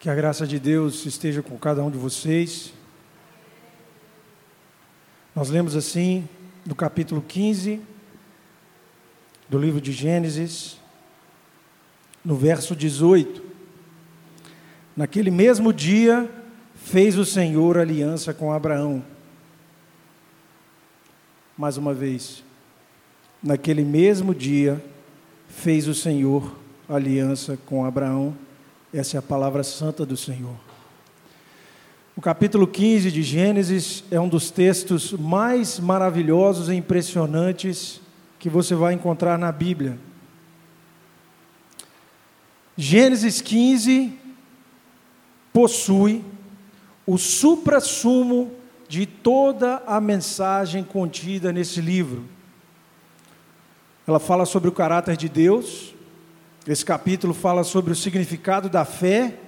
[0.00, 2.72] Que a graça de Deus esteja com cada um de vocês.
[5.36, 6.26] Nós lemos assim
[6.64, 7.82] no capítulo 15
[9.46, 10.78] do livro de Gênesis,
[12.24, 13.44] no verso 18.
[14.96, 16.30] Naquele mesmo dia
[16.74, 19.04] fez o Senhor aliança com Abraão.
[21.58, 22.42] Mais uma vez,
[23.42, 24.82] naquele mesmo dia
[25.46, 26.56] fez o Senhor
[26.88, 28.34] aliança com Abraão
[28.92, 30.56] essa é a palavra santa do Senhor.
[32.16, 38.00] O capítulo 15 de Gênesis é um dos textos mais maravilhosos e impressionantes
[38.38, 39.98] que você vai encontrar na Bíblia.
[42.76, 44.12] Gênesis 15
[45.52, 46.24] possui
[47.06, 48.50] o suprassumo
[48.88, 52.24] de toda a mensagem contida nesse livro.
[54.06, 55.94] Ela fala sobre o caráter de Deus,
[56.66, 59.38] esse capítulo fala sobre o significado da fé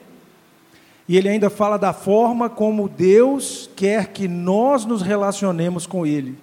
[1.06, 6.38] e ele ainda fala da forma como Deus quer que nós nos relacionemos com Ele.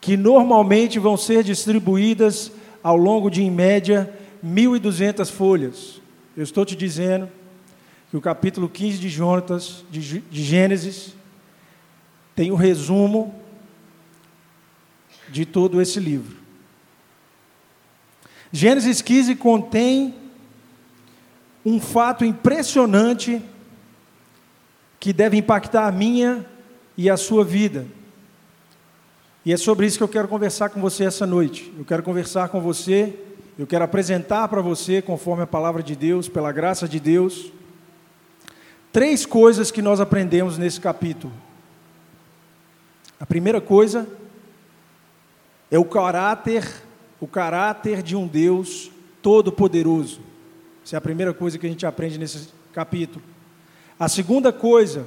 [0.00, 4.12] que normalmente vão ser distribuídas ao longo de, em média,
[4.44, 6.00] 1.200 folhas.
[6.36, 7.28] Eu estou te dizendo
[8.10, 9.08] que o capítulo 15 de
[9.90, 11.14] de, de Gênesis,
[12.34, 13.34] tem o resumo
[15.28, 16.39] de todo esse livro.
[18.52, 20.14] Gênesis 15 contém
[21.64, 23.40] um fato impressionante
[24.98, 26.44] que deve impactar a minha
[26.96, 27.86] e a sua vida.
[29.44, 31.72] E é sobre isso que eu quero conversar com você essa noite.
[31.78, 33.14] Eu quero conversar com você,
[33.58, 37.52] eu quero apresentar para você, conforme a palavra de Deus, pela graça de Deus,
[38.92, 41.32] três coisas que nós aprendemos nesse capítulo.
[43.18, 44.08] A primeira coisa
[45.70, 46.89] é o caráter
[47.20, 50.20] o caráter de um Deus todo-poderoso.
[50.84, 53.22] Essa é a primeira coisa que a gente aprende nesse capítulo.
[53.98, 55.06] A segunda coisa,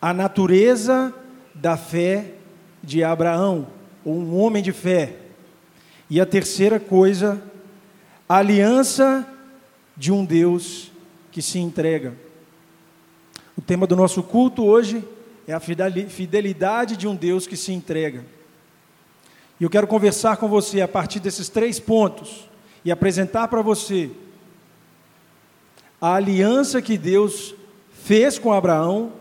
[0.00, 1.12] a natureza
[1.54, 2.34] da fé
[2.82, 3.66] de Abraão,
[4.04, 5.16] ou um homem de fé.
[6.08, 7.42] E a terceira coisa,
[8.28, 9.26] a aliança
[9.96, 10.90] de um Deus
[11.32, 12.14] que se entrega.
[13.58, 15.04] O tema do nosso culto hoje
[15.46, 18.24] é a fidelidade de um Deus que se entrega.
[19.60, 22.48] E eu quero conversar com você a partir desses três pontos
[22.82, 24.10] e apresentar para você
[26.00, 27.54] a aliança que Deus
[27.92, 29.12] fez com Abraão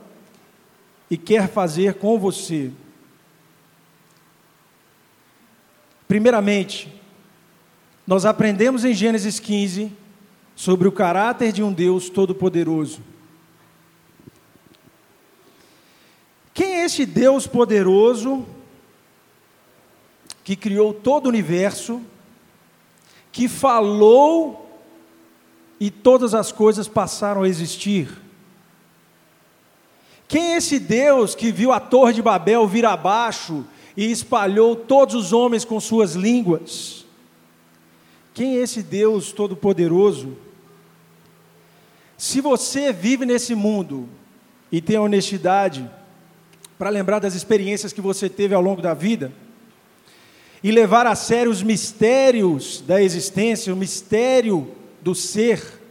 [1.12, 2.72] e quer fazer com você.
[6.08, 6.92] Primeiramente,
[8.08, 9.92] nós aprendemos em Gênesis 15
[10.56, 13.02] sobre o caráter de um Deus todo-poderoso.
[16.54, 18.46] Quem é esse Deus poderoso
[20.50, 22.02] que criou todo o universo,
[23.32, 24.84] que falou
[25.80, 28.10] e todas as coisas passaram a existir.
[30.28, 33.64] Quem é esse Deus que viu a Torre de Babel vir abaixo
[33.96, 37.06] e espalhou todos os homens com suas línguas?
[38.34, 40.36] Quem é esse Deus todo-poderoso?
[42.18, 44.10] Se você vive nesse mundo
[44.72, 45.88] e tem honestidade
[46.76, 49.32] para lembrar das experiências que você teve ao longo da vida,
[50.64, 55.82] e levar a sério os mistérios da existência, o mistério do ser,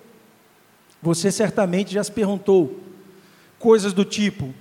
[1.01, 2.79] você certamente já se perguntou
[3.59, 4.53] coisas do tipo: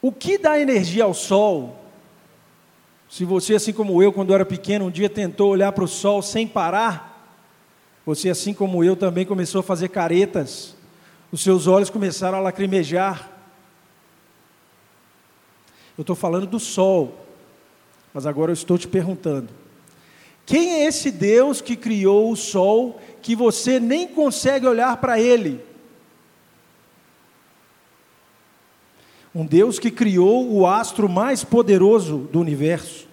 [0.00, 1.80] o que dá energia ao sol?
[3.08, 6.20] Se você, assim como eu, quando era pequeno, um dia tentou olhar para o sol
[6.20, 7.14] sem parar,
[8.04, 10.74] você, assim como eu, também começou a fazer caretas,
[11.30, 13.30] os seus olhos começaram a lacrimejar,
[15.96, 17.26] eu estou falando do sol.
[18.12, 19.48] Mas agora eu estou te perguntando:
[20.46, 25.64] quem é esse Deus que criou o sol que você nem consegue olhar para ele?
[29.34, 33.08] Um Deus que criou o astro mais poderoso do universo.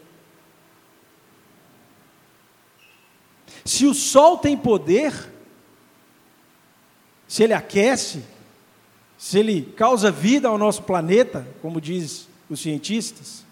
[3.66, 5.14] Se o sol tem poder,
[7.28, 8.24] se ele aquece,
[9.18, 13.46] se ele causa vida ao nosso planeta, como diz os cientistas,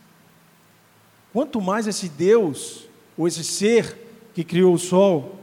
[1.32, 2.86] quanto mais esse Deus,
[3.18, 3.98] ou esse ser
[4.34, 5.40] que criou o sol.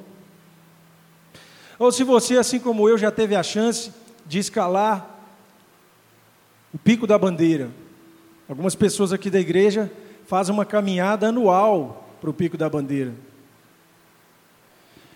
[1.78, 3.90] Ou se você, assim como eu, já teve a chance
[4.26, 5.08] de escalar
[6.72, 7.70] o pico da bandeira.
[8.46, 9.90] Algumas pessoas aqui da igreja
[10.26, 13.14] fazem uma caminhada anual para o pico da bandeira.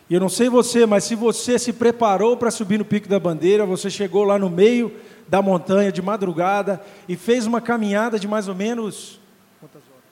[0.08, 3.20] E eu não sei você, mas se você se preparou para subir no pico da
[3.20, 4.92] bandeira, você chegou lá no meio
[5.30, 9.20] da montanha de madrugada e fez uma caminhada de mais ou menos.
[9.60, 10.04] Quantas horas?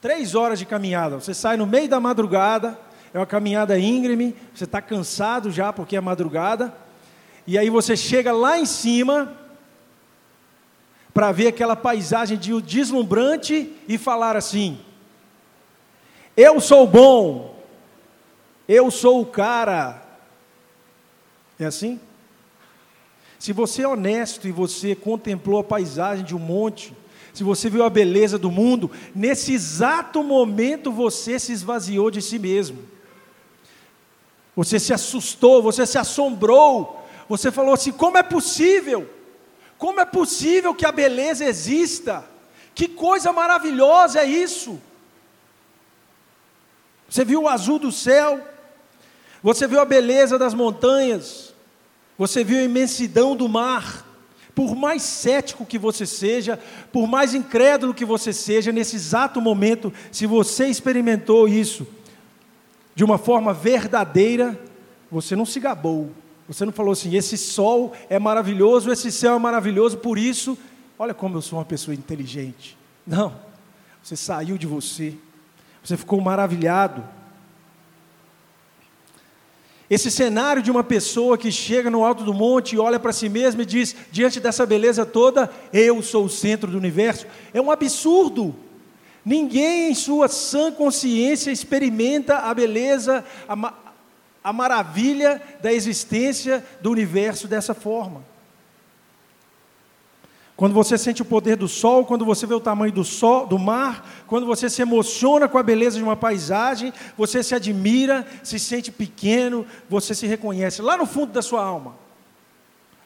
[0.00, 1.20] Três horas de caminhada.
[1.20, 2.78] Você sai no meio da madrugada,
[3.12, 6.74] é uma caminhada íngreme, você está cansado já porque é madrugada,
[7.46, 9.36] e aí você chega lá em cima
[11.12, 14.80] para ver aquela paisagem de deslumbrante e falar assim:
[16.34, 17.62] Eu sou bom,
[18.66, 20.02] eu sou o cara.
[21.60, 22.00] É assim?
[23.42, 26.96] Se você é honesto e você contemplou a paisagem de um monte,
[27.34, 32.38] se você viu a beleza do mundo, nesse exato momento você se esvaziou de si
[32.38, 32.78] mesmo.
[34.54, 39.10] Você se assustou, você se assombrou, você falou assim: como é possível?
[39.76, 42.24] Como é possível que a beleza exista?
[42.76, 44.80] Que coisa maravilhosa é isso!
[47.10, 48.40] Você viu o azul do céu,
[49.42, 51.51] você viu a beleza das montanhas,
[52.22, 54.06] você viu a imensidão do mar.
[54.54, 56.56] Por mais cético que você seja,
[56.92, 61.84] por mais incrédulo que você seja, nesse exato momento, se você experimentou isso
[62.94, 64.56] de uma forma verdadeira,
[65.10, 66.12] você não se gabou.
[66.46, 70.56] Você não falou assim: esse sol é maravilhoso, esse céu é maravilhoso, por isso,
[70.96, 72.78] olha como eu sou uma pessoa inteligente.
[73.04, 73.34] Não.
[74.00, 75.14] Você saiu de você.
[75.82, 77.02] Você ficou maravilhado.
[79.92, 83.28] Esse cenário de uma pessoa que chega no alto do monte e olha para si
[83.28, 87.70] mesma e diz: diante dessa beleza toda, eu sou o centro do universo, é um
[87.70, 88.56] absurdo.
[89.22, 93.74] Ninguém em sua sã consciência experimenta a beleza, a,
[94.42, 98.24] a maravilha da existência do universo dessa forma.
[100.62, 103.58] Quando você sente o poder do sol, quando você vê o tamanho do sol, do
[103.58, 108.60] mar, quando você se emociona com a beleza de uma paisagem, você se admira, se
[108.60, 111.96] sente pequeno, você se reconhece lá no fundo da sua alma.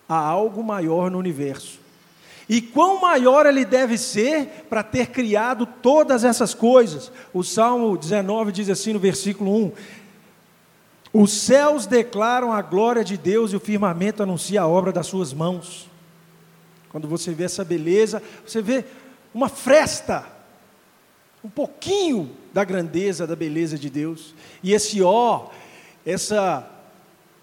[0.07, 1.81] Há algo maior no universo.
[2.47, 7.11] E quão maior ele deve ser para ter criado todas essas coisas?
[7.33, 9.73] O Salmo 19 diz assim no versículo 1:
[11.11, 15.33] Os céus declaram a glória de Deus e o firmamento anuncia a obra das suas
[15.33, 15.96] mãos.
[16.97, 18.83] Quando você vê essa beleza, você vê
[19.35, 20.27] uma fresta,
[21.45, 24.35] um pouquinho da grandeza, da beleza de Deus.
[24.63, 25.49] E esse ó,
[26.07, 26.67] essa,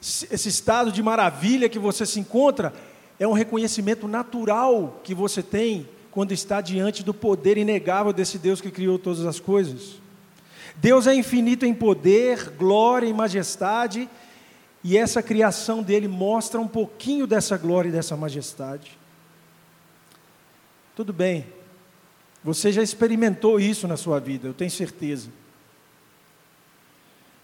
[0.01, 2.73] esse estado de maravilha que você se encontra,
[3.19, 8.59] é um reconhecimento natural que você tem quando está diante do poder inegável desse Deus
[8.59, 10.01] que criou todas as coisas.
[10.77, 14.09] Deus é infinito em poder, glória e majestade,
[14.83, 19.02] e essa criação dele mostra um pouquinho dessa glória e dessa majestade.
[20.95, 21.48] Tudo bem,
[22.44, 25.30] você já experimentou isso na sua vida, eu tenho certeza.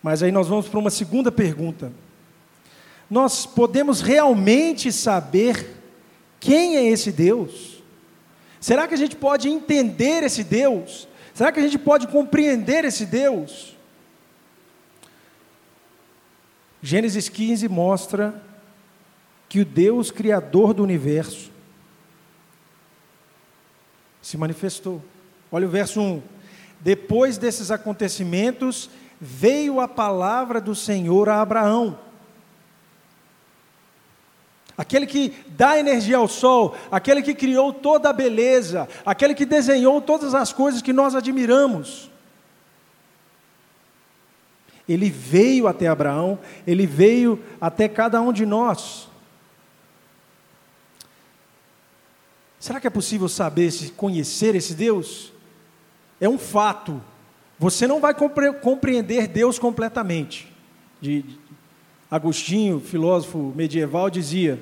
[0.04, 1.92] Mas aí nós vamos para uma segunda pergunta.
[3.10, 5.78] Nós podemos realmente saber
[6.40, 7.84] quem é esse Deus?
[8.60, 11.08] Será que a gente pode entender esse Deus?
[11.34, 13.76] Será que a gente pode compreender esse Deus?
[16.82, 18.42] Gênesis 15 mostra
[19.50, 21.52] que o Deus criador do universo
[24.30, 25.02] se manifestou.
[25.52, 26.22] Olha o verso 1.
[26.80, 28.88] Depois desses acontecimentos,
[29.20, 31.98] veio a palavra do Senhor a Abraão.
[34.78, 40.00] Aquele que dá energia ao sol, aquele que criou toda a beleza, aquele que desenhou
[40.00, 42.12] todas as coisas que nós admiramos.
[44.88, 49.09] Ele veio até Abraão, ele veio até cada um de nós.
[52.60, 55.32] Será que é possível saber, se conhecer esse Deus?
[56.20, 57.02] É um fato.
[57.58, 58.14] Você não vai
[58.62, 60.52] compreender Deus completamente.
[62.12, 64.62] Agostinho, filósofo medieval, dizia: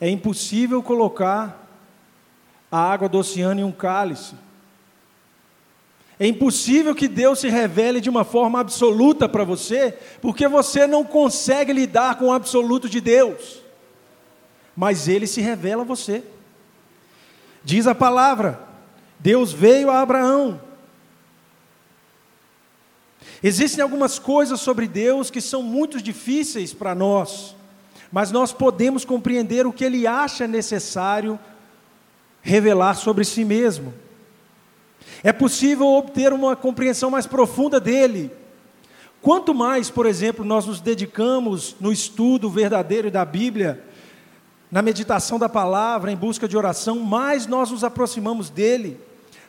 [0.00, 1.68] é impossível colocar
[2.70, 4.34] a água do oceano em um cálice.
[6.18, 11.04] É impossível que Deus se revele de uma forma absoluta para você, porque você não
[11.04, 13.60] consegue lidar com o absoluto de Deus.
[14.76, 16.22] Mas Ele se revela a você.
[17.64, 18.60] Diz a palavra:
[19.18, 20.60] Deus veio a Abraão.
[23.42, 27.54] Existem algumas coisas sobre Deus que são muito difíceis para nós,
[28.10, 31.38] mas nós podemos compreender o que Ele acha necessário
[32.40, 33.92] revelar sobre si mesmo.
[35.22, 38.30] É possível obter uma compreensão mais profunda dele,
[39.24, 43.82] Quanto mais, por exemplo, nós nos dedicamos no estudo verdadeiro da Bíblia,
[44.74, 49.00] na meditação da palavra, em busca de oração, mais nós nos aproximamos dele,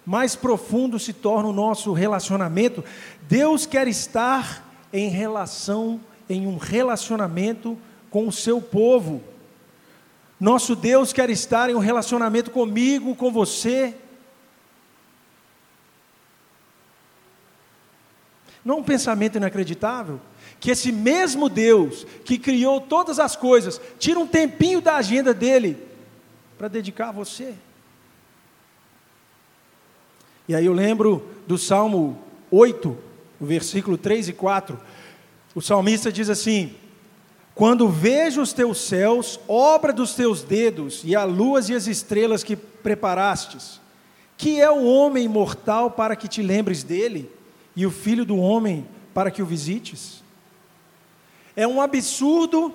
[0.05, 2.83] mais profundo se torna o nosso relacionamento.
[3.23, 4.63] Deus quer estar
[4.93, 7.75] em relação, em um relacionamento
[8.11, 9.19] com o seu povo.
[10.39, 13.95] Nosso Deus quer estar em um relacionamento comigo, com você.
[18.63, 20.21] Não um pensamento inacreditável?
[20.59, 25.77] Que esse mesmo Deus que criou todas as coisas, tira um tempinho da agenda dele
[26.57, 27.53] para dedicar a você.
[30.47, 32.19] E aí eu lembro do Salmo
[32.51, 32.97] 8,
[33.39, 34.79] o versículo 3 e 4.
[35.55, 36.75] O salmista diz assim:
[37.55, 42.43] Quando vejo os teus céus, obra dos teus dedos, e as luas e as estrelas
[42.43, 43.81] que preparastes,
[44.37, 47.31] que é o homem mortal para que te lembres dele,
[47.75, 50.23] e o filho do homem para que o visites?
[51.55, 52.73] É um absurdo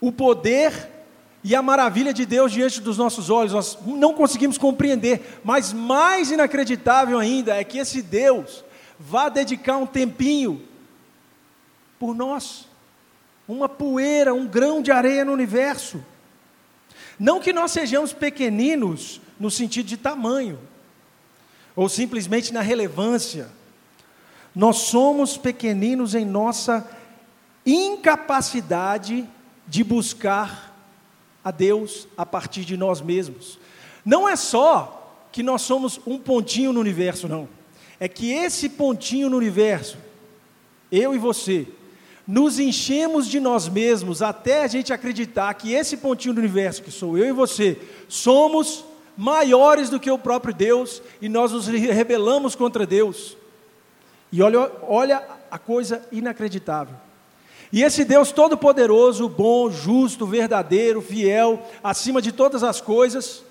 [0.00, 0.96] o poder
[1.42, 6.30] e a maravilha de Deus diante dos nossos olhos, nós não conseguimos compreender, mas mais
[6.30, 8.64] inacreditável ainda é que esse Deus
[8.98, 10.60] vá dedicar um tempinho
[12.00, 12.66] por nós,
[13.46, 16.04] uma poeira, um grão de areia no universo.
[17.18, 20.58] Não que nós sejamos pequeninos no sentido de tamanho,
[21.76, 23.48] ou simplesmente na relevância.
[24.54, 26.90] Nós somos pequeninos em nossa
[27.66, 29.28] incapacidade
[29.66, 30.74] de buscar
[31.44, 33.58] a Deus a partir de nós mesmos.
[34.04, 37.48] Não é só que nós somos um pontinho no universo, não.
[37.98, 39.98] É que esse pontinho no universo,
[40.90, 41.66] eu e você,
[42.26, 46.90] nos enchemos de nós mesmos até a gente acreditar que esse pontinho do universo, que
[46.90, 48.84] sou eu e você, somos
[49.16, 53.36] maiores do que o próprio Deus e nós nos rebelamos contra Deus.
[54.32, 57.05] E olha, olha a coisa inacreditável.
[57.72, 63.42] E esse Deus todo-poderoso, bom, justo, verdadeiro, fiel, acima de todas as coisas,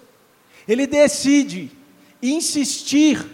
[0.68, 1.72] ele decide
[2.22, 3.26] insistir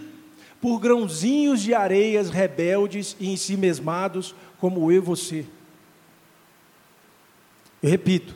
[0.60, 5.46] por grãozinhos de areias rebeldes e ensimesmados, como eu e você.
[7.82, 8.36] Eu repito,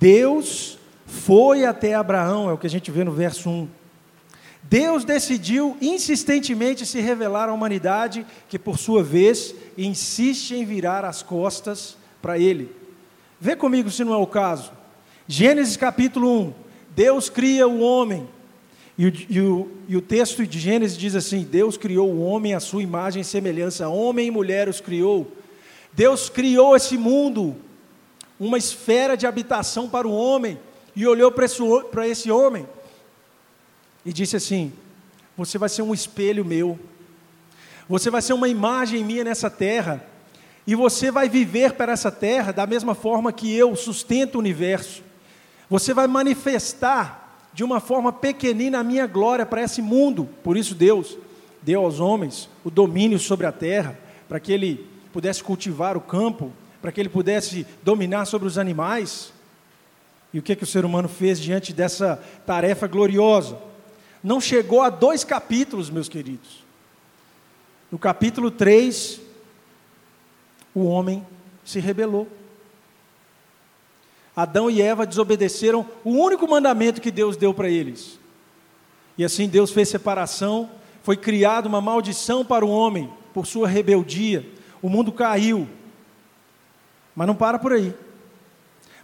[0.00, 3.68] Deus foi até Abraão, é o que a gente vê no verso 1.
[4.62, 11.22] Deus decidiu insistentemente se revelar à humanidade, que por sua vez insiste em virar as
[11.22, 12.70] costas para Ele.
[13.40, 14.70] Vê comigo se não é o caso.
[15.26, 16.54] Gênesis capítulo 1:
[16.94, 18.28] Deus cria o homem.
[18.96, 22.54] E o, e, o, e o texto de Gênesis diz assim: Deus criou o homem
[22.54, 25.32] à sua imagem e semelhança, homem e mulher os criou.
[25.92, 27.56] Deus criou esse mundo,
[28.38, 30.58] uma esfera de habitação para o homem,
[30.94, 32.64] e olhou para esse, para esse homem
[34.04, 34.72] e disse assim:
[35.36, 36.78] Você vai ser um espelho meu,
[37.88, 40.04] você vai ser uma imagem minha nessa terra,
[40.66, 45.02] e você vai viver para essa terra da mesma forma que eu sustento o universo.
[45.68, 50.28] Você vai manifestar de uma forma pequenina a minha glória para esse mundo.
[50.42, 51.18] Por isso, Deus
[51.60, 56.52] deu aos homens o domínio sobre a terra, para que ele pudesse cultivar o campo,
[56.80, 59.32] para que ele pudesse dominar sobre os animais.
[60.32, 62.16] E o que, que o ser humano fez diante dessa
[62.46, 63.58] tarefa gloriosa?
[64.22, 66.64] Não chegou a dois capítulos, meus queridos.
[67.90, 69.20] No capítulo 3,
[70.74, 71.26] o homem
[71.64, 72.28] se rebelou.
[74.34, 78.18] Adão e Eva desobedeceram o único mandamento que Deus deu para eles.
[79.18, 80.70] E assim Deus fez separação,
[81.02, 84.48] foi criada uma maldição para o homem por sua rebeldia.
[84.80, 85.68] O mundo caiu.
[87.14, 87.94] Mas não para por aí.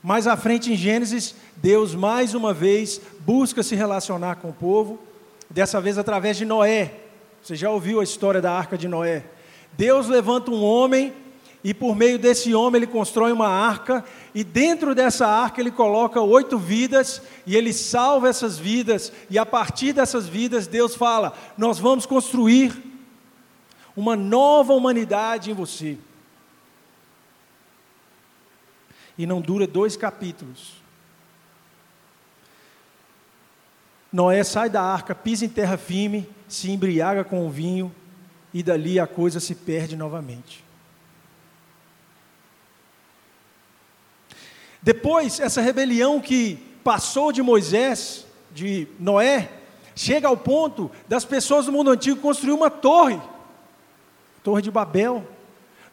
[0.02, 5.07] Mais à frente em Gênesis, Deus mais uma vez busca se relacionar com o povo
[5.50, 6.94] dessa vez através de Noé.
[7.42, 9.24] Você já ouviu a história da arca de Noé?
[9.72, 11.12] Deus levanta um homem
[11.62, 16.20] e por meio desse homem ele constrói uma arca e dentro dessa arca ele coloca
[16.20, 21.78] oito vidas e ele salva essas vidas e a partir dessas vidas Deus fala: nós
[21.78, 22.88] vamos construir
[23.96, 25.98] uma nova humanidade em você.
[29.16, 30.77] E não dura dois capítulos.
[34.12, 37.94] Noé sai da arca, pisa em terra firme, se embriaga com o vinho
[38.52, 40.64] e dali a coisa se perde novamente.
[44.80, 48.24] Depois, essa rebelião que passou de Moisés,
[48.54, 49.50] de Noé,
[49.94, 53.20] chega ao ponto das pessoas do mundo antigo construir uma torre,
[54.42, 55.26] Torre de Babel.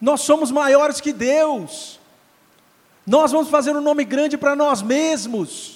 [0.00, 2.00] Nós somos maiores que Deus.
[3.06, 5.75] Nós vamos fazer um nome grande para nós mesmos.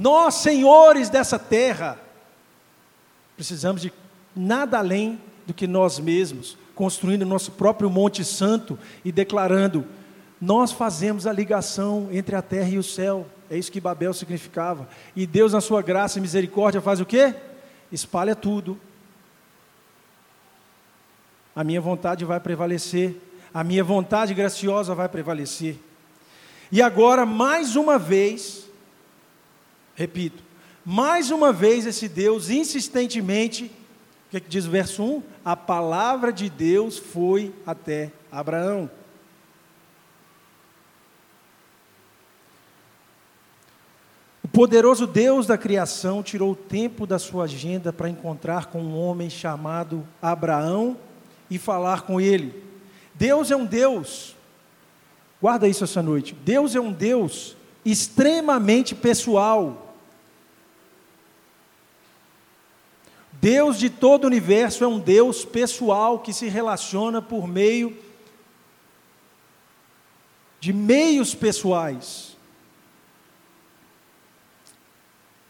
[0.00, 1.98] Nós, senhores dessa terra,
[3.36, 3.92] precisamos de
[4.34, 9.86] nada além do que nós mesmos, construindo nosso próprio Monte Santo e declarando:
[10.40, 13.26] nós fazemos a ligação entre a terra e o céu.
[13.50, 14.88] É isso que Babel significava.
[15.14, 17.34] E Deus, na sua graça e misericórdia, faz o quê?
[17.92, 18.80] Espalha tudo.
[21.54, 23.20] A minha vontade vai prevalecer.
[23.52, 25.76] A minha vontade graciosa vai prevalecer.
[26.72, 28.69] E agora, mais uma vez,
[29.94, 30.42] repito,
[30.84, 35.22] mais uma vez esse Deus insistentemente, o que, é que diz o verso 1?
[35.44, 38.90] A palavra de Deus foi até Abraão.
[44.42, 48.98] O poderoso Deus da criação tirou o tempo da sua agenda para encontrar com um
[48.98, 50.96] homem chamado Abraão
[51.50, 52.64] e falar com ele.
[53.14, 54.34] Deus é um Deus
[55.40, 56.36] Guarda isso essa noite.
[56.44, 59.94] Deus é um Deus extremamente pessoal.
[63.32, 67.96] Deus de todo o universo é um Deus pessoal que se relaciona por meio
[70.60, 72.36] de meios pessoais.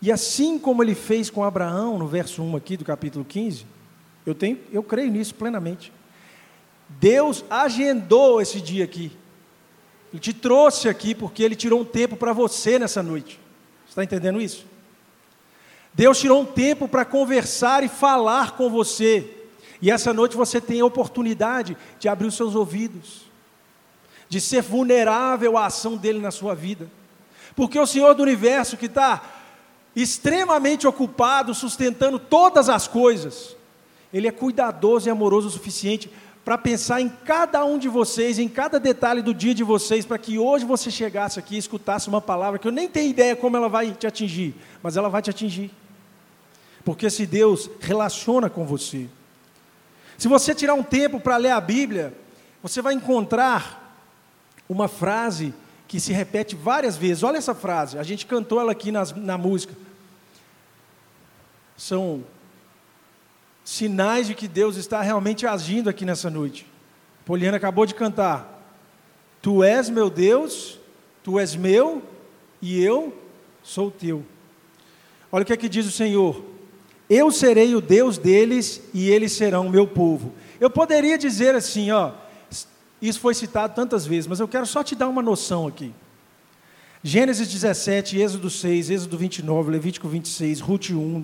[0.01, 3.67] E assim como ele fez com Abraão, no verso 1 aqui do capítulo 15,
[4.25, 5.93] eu, tenho, eu creio nisso plenamente.
[6.89, 9.13] Deus agendou esse dia aqui.
[10.13, 13.41] Ele te trouxe aqui porque Ele tirou um tempo para você nessa noite.
[13.89, 14.67] Está entendendo isso?
[15.93, 19.29] Deus tirou um tempo para conversar e falar com você.
[19.83, 23.23] E essa noite você tem a oportunidade de abrir os seus ouvidos,
[24.29, 26.91] de ser vulnerável à ação dele na sua vida.
[27.57, 29.23] Porque o Senhor do universo, que está
[29.95, 33.57] extremamente ocupado, sustentando todas as coisas,
[34.13, 36.11] Ele é cuidadoso e amoroso o suficiente
[36.45, 40.19] para pensar em cada um de vocês, em cada detalhe do dia de vocês, para
[40.19, 43.57] que hoje você chegasse aqui e escutasse uma palavra que eu nem tenho ideia como
[43.57, 45.71] ela vai te atingir, mas ela vai te atingir.
[46.85, 49.07] Porque se Deus relaciona com você.
[50.17, 52.15] Se você tirar um tempo para ler a Bíblia,
[52.63, 53.97] você vai encontrar
[54.69, 55.55] uma frase
[55.87, 57.23] que se repete várias vezes.
[57.23, 59.75] Olha essa frase, a gente cantou ela aqui nas, na música.
[61.77, 62.23] São
[63.71, 66.67] sinais de que Deus está realmente agindo aqui nessa noite.
[67.25, 68.61] Poliana acabou de cantar.
[69.41, 70.77] Tu és meu Deus,
[71.23, 72.03] tu és meu
[72.61, 73.17] e eu
[73.63, 74.25] sou teu.
[75.31, 76.45] Olha o que é que diz o Senhor:
[77.09, 80.35] Eu serei o Deus deles e eles serão meu povo.
[80.59, 82.11] Eu poderia dizer assim, ó,
[83.01, 85.95] isso foi citado tantas vezes, mas eu quero só te dar uma noção aqui.
[87.03, 91.23] Gênesis 17, Êxodo 6, Êxodo 29, Levítico 26, Ruth 1,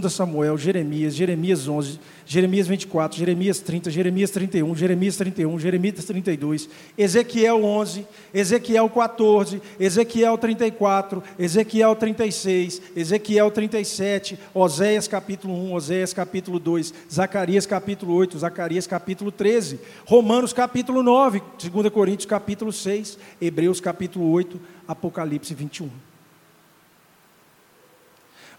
[0.00, 6.70] 2 Samuel, Jeremias, Jeremias 11, Jeremias 24, Jeremias 30, Jeremias 31, Jeremias 31, Jeremias 32,
[6.96, 16.58] Ezequiel 11, Ezequiel 14, Ezequiel 34, Ezequiel 36, Ezequiel 37, Oséias capítulo 1, Oséias capítulo
[16.58, 23.78] 2, Zacarias capítulo 8, Zacarias capítulo 13, Romanos capítulo 9, 2 Coríntios capítulo 6, Hebreus
[23.78, 24.58] capítulo 8,
[24.88, 25.90] Apocalipse 21.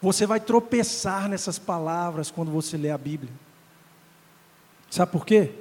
[0.02, 3.34] Você vai tropeçar nessas palavras quando você lê a Bíblia.
[4.90, 5.52] Sabe por quê?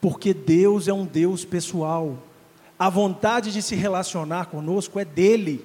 [0.00, 2.18] Porque Deus é um Deus pessoal.
[2.78, 5.64] A vontade de se relacionar conosco é dele.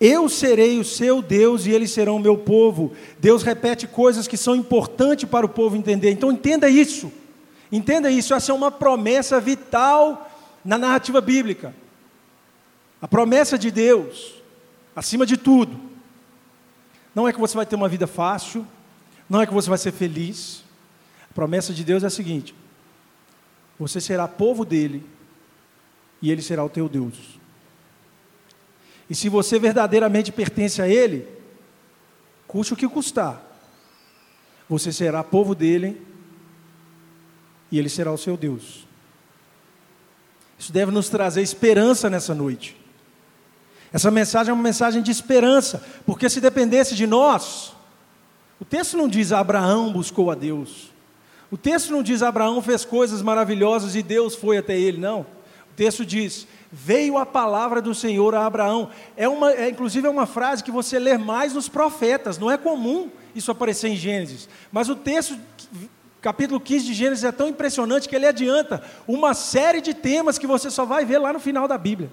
[0.00, 2.92] Eu serei o seu Deus e eles serão o meu povo.
[3.20, 6.10] Deus repete coisas que são importantes para o povo entender.
[6.10, 7.12] Então entenda isso.
[7.72, 10.30] Entenda isso, essa é uma promessa vital
[10.62, 11.74] na narrativa bíblica.
[13.00, 14.34] A promessa de Deus,
[14.94, 15.80] acima de tudo,
[17.14, 18.66] não é que você vai ter uma vida fácil,
[19.28, 20.62] não é que você vai ser feliz.
[21.30, 22.54] A promessa de Deus é a seguinte:
[23.78, 25.04] você será povo dele
[26.20, 27.40] e ele será o teu Deus.
[29.08, 31.26] E se você verdadeiramente pertence a ele,
[32.46, 33.42] custe o que custar,
[34.68, 36.11] você será povo dele
[37.72, 38.86] e Ele será o seu Deus.
[40.58, 42.76] Isso deve nos trazer esperança nessa noite.
[43.92, 47.72] Essa mensagem é uma mensagem de esperança, porque se dependesse de nós,
[48.60, 50.92] o texto não diz Abraão buscou a Deus.
[51.50, 55.22] O texto não diz Abraão fez coisas maravilhosas e Deus foi até ele, não.
[55.70, 58.88] O texto diz: veio a palavra do Senhor a Abraão.
[59.16, 62.38] É uma, é, inclusive é uma frase que você lê mais nos profetas.
[62.38, 65.36] Não é comum isso aparecer em Gênesis, mas o texto
[66.22, 70.46] capítulo 15 de Gênesis é tão impressionante que ele adianta uma série de temas que
[70.46, 72.10] você só vai ver lá no final da Bíblia.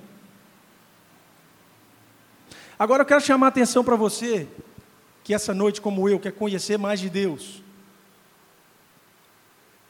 [2.78, 4.48] Agora eu quero chamar a atenção para você,
[5.24, 7.62] que essa noite, como eu, quer conhecer mais de Deus.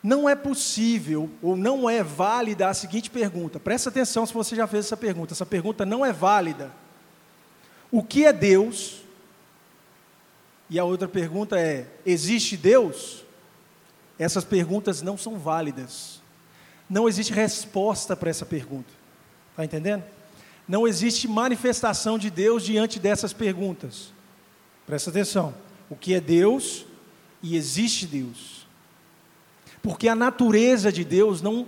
[0.03, 3.59] Não é possível ou não é válida a seguinte pergunta.
[3.59, 5.33] Presta atenção se você já fez essa pergunta.
[5.33, 6.71] Essa pergunta não é válida.
[7.91, 8.99] O que é Deus?
[10.69, 13.25] e a outra pergunta é: existe Deus?
[14.19, 16.21] Essas perguntas não são válidas.
[16.89, 18.91] Não existe resposta para essa pergunta.
[19.51, 20.03] Está entendendo?
[20.67, 24.11] Não existe manifestação de Deus diante dessas perguntas.
[24.85, 25.55] Presta atenção.
[25.89, 26.85] O que é Deus
[27.41, 28.67] e existe Deus?
[29.81, 31.65] Porque a natureza de Deus não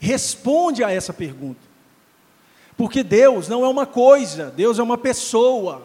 [0.00, 1.60] responde a essa pergunta.
[2.76, 5.82] Porque Deus não é uma coisa, Deus é uma pessoa.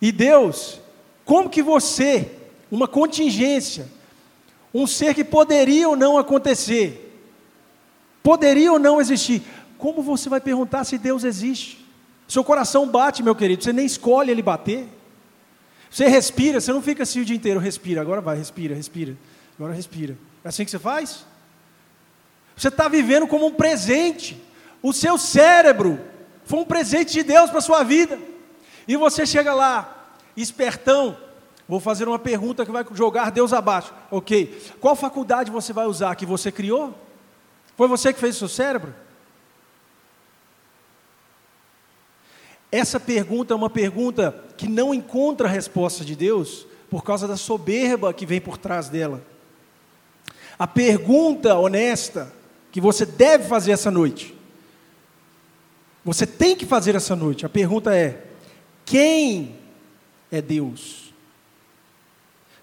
[0.00, 0.80] E Deus,
[1.24, 2.30] como que você,
[2.74, 3.88] uma contingência,
[4.72, 7.16] um ser que poderia ou não acontecer,
[8.20, 9.42] poderia ou não existir,
[9.78, 11.86] como você vai perguntar se Deus existe?
[12.26, 14.88] Seu coração bate, meu querido, você nem escolhe ele bater.
[15.88, 19.16] Você respira, você não fica assim o dia inteiro, respira, agora vai, respira, respira,
[19.56, 20.18] agora respira.
[20.42, 21.24] É assim que você faz?
[22.56, 24.42] Você está vivendo como um presente.
[24.82, 26.00] O seu cérebro
[26.44, 28.18] foi um presente de Deus para a sua vida.
[28.88, 31.16] E você chega lá, espertão,
[31.68, 33.92] vou fazer uma pergunta que vai jogar Deus abaixo.
[34.10, 34.60] Ok.
[34.80, 36.94] Qual faculdade você vai usar que você criou?
[37.76, 38.94] Foi você que fez o seu cérebro?
[42.70, 47.36] Essa pergunta é uma pergunta que não encontra a resposta de Deus por causa da
[47.36, 49.22] soberba que vem por trás dela.
[50.58, 52.32] A pergunta honesta
[52.70, 54.34] que você deve fazer essa noite.
[56.04, 57.46] Você tem que fazer essa noite.
[57.46, 58.24] A pergunta é:
[58.84, 59.56] quem
[60.30, 61.03] é Deus?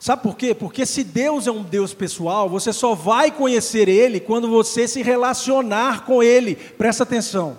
[0.02, 0.56] Sabe por quê?
[0.56, 5.04] Porque se Deus é um Deus pessoal, você só vai conhecer Ele quando você se
[5.04, 6.56] relacionar com Ele.
[6.56, 7.56] Presta atenção.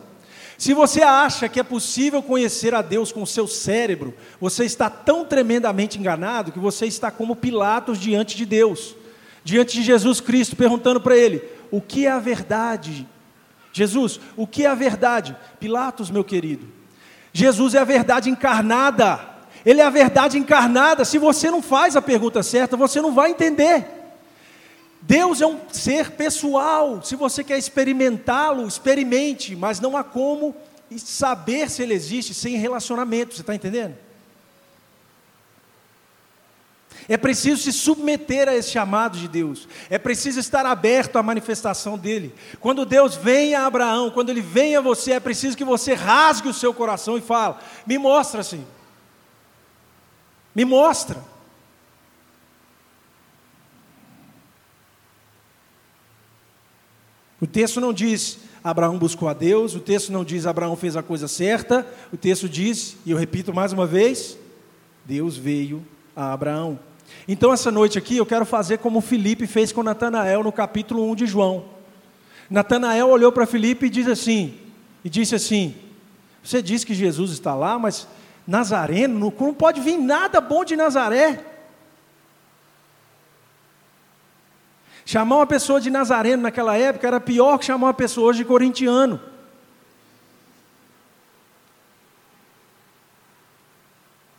[0.59, 4.91] Se você acha que é possível conhecer a Deus com o seu cérebro, você está
[4.91, 8.97] tão tremendamente enganado que você está como Pilatos diante de Deus,
[9.45, 13.07] diante de Jesus Cristo, perguntando para Ele: o que é a verdade?
[13.73, 15.37] Jesus, o que é a verdade?
[15.61, 16.67] Pilatos, meu querido,
[17.33, 19.32] Jesus é a verdade encarnada,
[19.65, 21.05] Ele é a verdade encarnada.
[21.05, 23.87] Se você não faz a pergunta certa, você não vai entender.
[25.01, 30.55] Deus é um ser pessoal, se você quer experimentá-lo, experimente, mas não há como
[30.97, 33.97] saber se ele existe sem relacionamento, você está entendendo?
[37.09, 39.67] É preciso se submeter a esse chamado de Deus.
[39.91, 42.33] É preciso estar aberto à manifestação dele.
[42.61, 46.49] Quando Deus vem a Abraão, quando ele vem a você, é preciso que você rasgue
[46.49, 48.65] o seu coração e fale: "Me mostra, assim.
[50.55, 51.23] Me mostra.
[57.41, 61.03] O texto não diz Abraão buscou a Deus, o texto não diz Abraão fez a
[61.03, 64.39] coisa certa, o texto diz, e eu repito mais uma vez,
[65.05, 65.85] Deus veio
[66.15, 66.79] a Abraão.
[67.27, 71.17] Então, essa noite aqui, eu quero fazer como Felipe fez com Natanael no capítulo 1
[71.17, 71.65] de João.
[72.49, 74.55] Natanael olhou para Felipe e disse assim,
[75.05, 75.75] e disse assim:
[76.43, 78.07] Você diz que Jesus está lá, mas
[78.47, 81.45] Nazareno, não pode vir nada bom de Nazaré.
[85.05, 88.45] Chamar uma pessoa de Nazareno naquela época era pior que chamar uma pessoa hoje de
[88.45, 89.21] corintiano.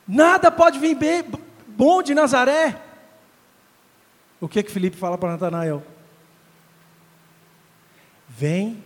[0.08, 1.24] Nada pode vir bem,
[1.68, 2.80] bom de Nazaré.
[4.40, 5.84] O que que Felipe fala para Natanael?
[8.28, 8.84] Vem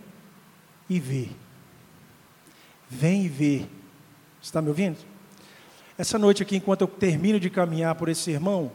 [0.88, 1.28] e vê.
[2.88, 3.77] Vem e vê.
[4.48, 4.96] Está me ouvindo?
[5.98, 8.72] Essa noite aqui, enquanto eu termino de caminhar por esse sermão,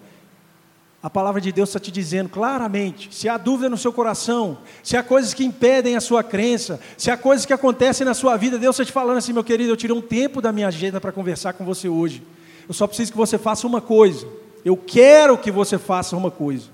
[1.01, 4.95] a palavra de Deus está te dizendo claramente: se há dúvida no seu coração, se
[4.95, 8.59] há coisas que impedem a sua crença, se há coisas que acontecem na sua vida,
[8.59, 11.11] Deus está te falando assim, meu querido, eu tirei um tempo da minha agenda para
[11.11, 12.21] conversar com você hoje.
[12.67, 14.27] Eu só preciso que você faça uma coisa.
[14.63, 16.67] Eu quero que você faça uma coisa.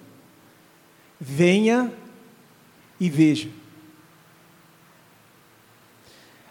[1.18, 1.90] Venha
[3.00, 3.48] e veja.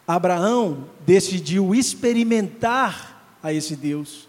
[0.09, 4.27] Abraão decidiu experimentar a esse Deus,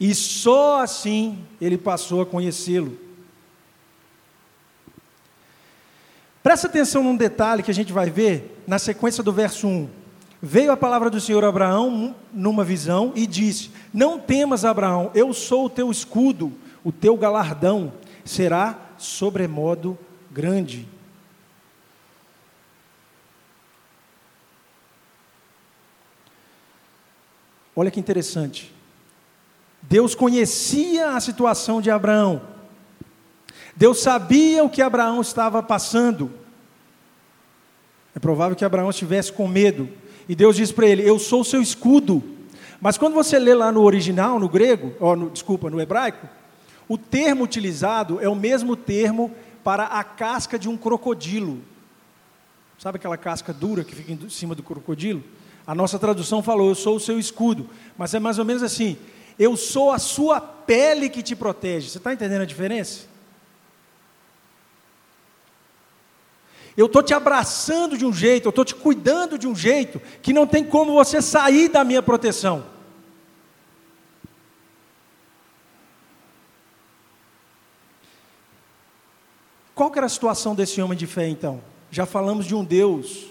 [0.00, 2.98] e só assim ele passou a conhecê-lo.
[6.42, 9.88] Presta atenção num detalhe que a gente vai ver na sequência do verso 1.
[10.42, 15.32] Veio a palavra do Senhor a Abraão numa visão e disse: Não temas, Abraão, eu
[15.32, 17.92] sou o teu escudo, o teu galardão
[18.24, 19.96] será sobremodo
[20.30, 20.88] grande.
[27.80, 28.70] Olha que interessante.
[29.80, 32.42] Deus conhecia a situação de Abraão.
[33.74, 36.30] Deus sabia o que Abraão estava passando.
[38.14, 39.88] É provável que Abraão estivesse com medo.
[40.28, 42.22] E Deus diz para ele: Eu sou o seu escudo.
[42.82, 46.28] Mas quando você lê lá no original, no grego, ou no, desculpa, no hebraico,
[46.86, 51.62] o termo utilizado é o mesmo termo para a casca de um crocodilo.
[52.78, 55.24] Sabe aquela casca dura que fica em cima do crocodilo?
[55.70, 57.70] A nossa tradução falou: Eu sou o seu escudo.
[57.96, 58.98] Mas é mais ou menos assim:
[59.38, 61.88] Eu sou a sua pele que te protege.
[61.88, 63.06] Você está entendendo a diferença?
[66.76, 70.32] Eu estou te abraçando de um jeito, eu estou te cuidando de um jeito que
[70.32, 72.66] não tem como você sair da minha proteção.
[79.72, 81.62] Qual que era a situação desse homem de fé então?
[81.92, 83.30] Já falamos de um Deus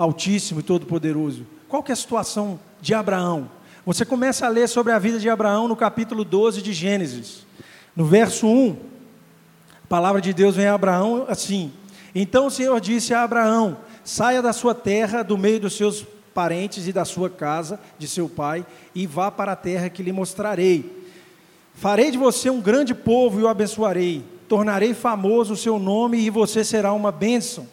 [0.00, 1.46] Altíssimo e Todo-Poderoso.
[1.68, 3.50] Qual que é a situação de Abraão?
[3.84, 7.46] Você começa a ler sobre a vida de Abraão no capítulo 12 de Gênesis.
[7.94, 8.76] No verso 1,
[9.84, 11.70] a palavra de Deus vem a Abraão assim:
[12.14, 16.88] Então o Senhor disse a Abraão: Saia da sua terra, do meio dos seus parentes
[16.88, 21.04] e da sua casa, de seu pai, e vá para a terra que lhe mostrarei.
[21.74, 24.24] Farei de você um grande povo e o abençoarei.
[24.48, 27.68] Tornarei famoso o seu nome e você será uma bênção.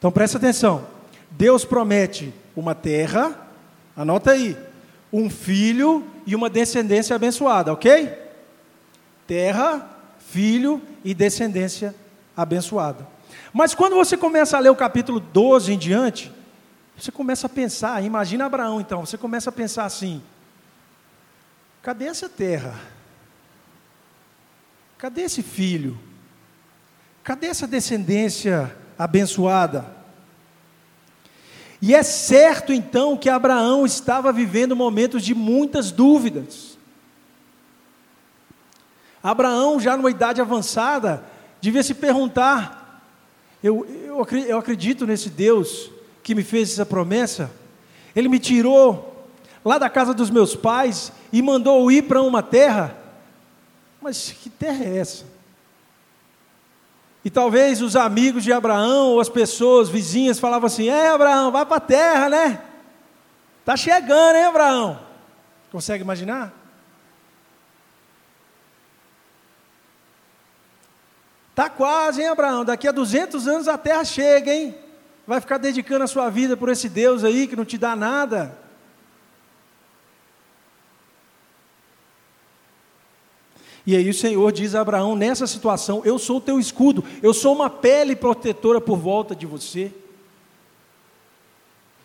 [0.00, 0.86] Então presta atenção.
[1.30, 3.38] Deus promete uma terra,
[3.94, 4.56] anota aí,
[5.12, 8.10] um filho e uma descendência abençoada, ok?
[9.26, 9.86] Terra,
[10.18, 11.94] filho e descendência
[12.34, 13.06] abençoada.
[13.52, 16.32] Mas quando você começa a ler o capítulo 12 em diante,
[16.96, 20.22] você começa a pensar, imagina Abraão então, você começa a pensar assim:
[21.82, 22.74] cadê essa terra?
[24.96, 25.98] Cadê esse filho?
[27.22, 28.89] Cadê essa descendência abençoada.
[31.82, 36.76] E é certo então que Abraão estava vivendo momentos de muitas dúvidas.
[39.22, 41.24] Abraão, já numa idade avançada,
[41.60, 43.10] devia se perguntar:
[43.62, 45.90] eu, eu, eu acredito nesse Deus
[46.22, 47.50] que me fez essa promessa?
[48.14, 49.26] Ele me tirou
[49.64, 52.96] lá da casa dos meus pais e mandou ir para uma terra.
[54.00, 55.24] Mas que terra é essa?
[57.24, 61.66] E talvez os amigos de Abraão ou as pessoas vizinhas falavam assim: É, Abraão, vai
[61.66, 62.62] para a terra, né?
[63.60, 64.98] Está chegando, hein, Abraão?
[65.70, 66.52] Consegue imaginar?
[71.50, 72.64] Está quase, hein, Abraão?
[72.64, 74.74] Daqui a 200 anos a terra chega, hein?
[75.26, 78.58] Vai ficar dedicando a sua vida por esse Deus aí que não te dá nada.
[83.90, 87.34] E aí o Senhor diz a Abraão: nessa situação, eu sou o teu escudo, eu
[87.34, 89.92] sou uma pele protetora por volta de você.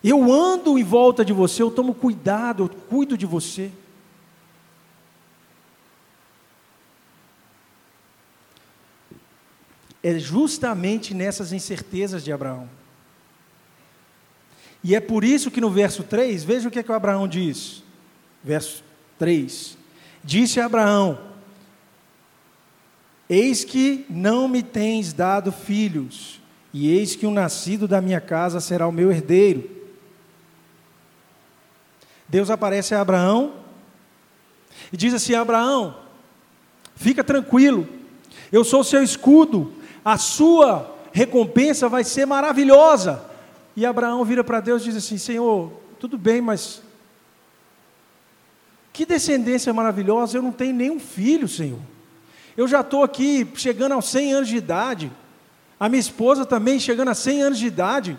[0.04, 3.72] Eu ando em volta de você, eu tomo cuidado, eu cuido de você.
[10.02, 12.68] É justamente nessas incertezas de Abraão.
[14.84, 17.84] E é por isso que no verso 3, veja o que, é que Abraão diz.
[18.44, 18.84] Verso
[19.20, 19.78] 3:
[20.24, 21.35] Disse Abraão:
[23.30, 26.40] Eis que não me tens dado filhos,
[26.72, 29.70] e eis que o nascido da minha casa será o meu herdeiro.
[32.28, 33.54] Deus aparece a Abraão
[34.92, 35.98] e diz assim: Abraão,
[36.96, 37.88] fica tranquilo,
[38.52, 43.24] eu sou seu escudo, a sua recompensa vai ser maravilhosa.
[43.76, 46.82] E Abraão vira para Deus e diz assim: Senhor, tudo bem, mas
[48.94, 51.95] que descendência maravilhosa, eu não tenho nenhum filho, Senhor.
[52.58, 55.12] Eu já estou aqui chegando aos 100 anos de idade.
[55.80, 58.18] A minha esposa também chegando a 100 anos de idade.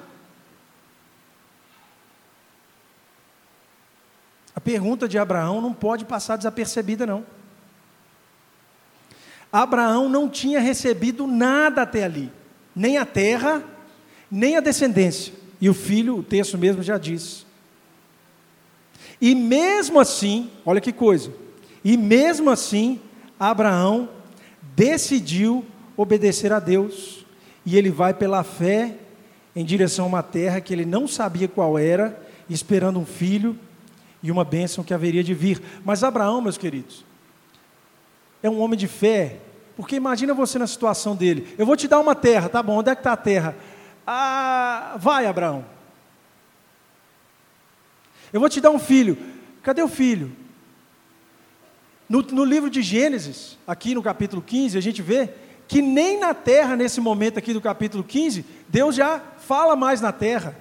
[4.55, 7.25] A pergunta de Abraão não pode passar desapercebida, não.
[9.51, 12.31] Abraão não tinha recebido nada até ali,
[12.75, 13.63] nem a terra,
[14.31, 15.33] nem a descendência.
[15.61, 17.47] E o filho, o texto mesmo já diz.
[19.21, 21.33] E mesmo assim, olha que coisa,
[21.83, 23.01] e mesmo assim,
[23.39, 24.11] Abraão
[24.77, 25.65] decidiu
[25.97, 27.25] obedecer a Deus
[27.65, 28.95] e ele vai pela fé
[29.55, 33.59] em direção a uma terra que ele não sabia qual era, esperando um filho
[34.23, 35.63] e uma bênção que haveria de vir.
[35.83, 37.05] Mas Abraão, meus queridos,
[38.43, 39.39] é um homem de fé,
[39.77, 41.55] porque imagina você na situação dele.
[41.57, 42.79] Eu vou te dar uma terra, tá bom?
[42.79, 43.57] Onde é que está a terra?
[44.07, 45.65] Ah, vai, Abraão.
[48.31, 49.17] Eu vou te dar um filho.
[49.63, 50.46] Cadê o filho?
[52.09, 55.31] No, no, livro de Gênesis, aqui no capítulo 15, a gente vê
[55.67, 60.13] que nem na terra, nesse momento aqui do capítulo 15, Deus já fala mais na
[60.13, 60.57] terra.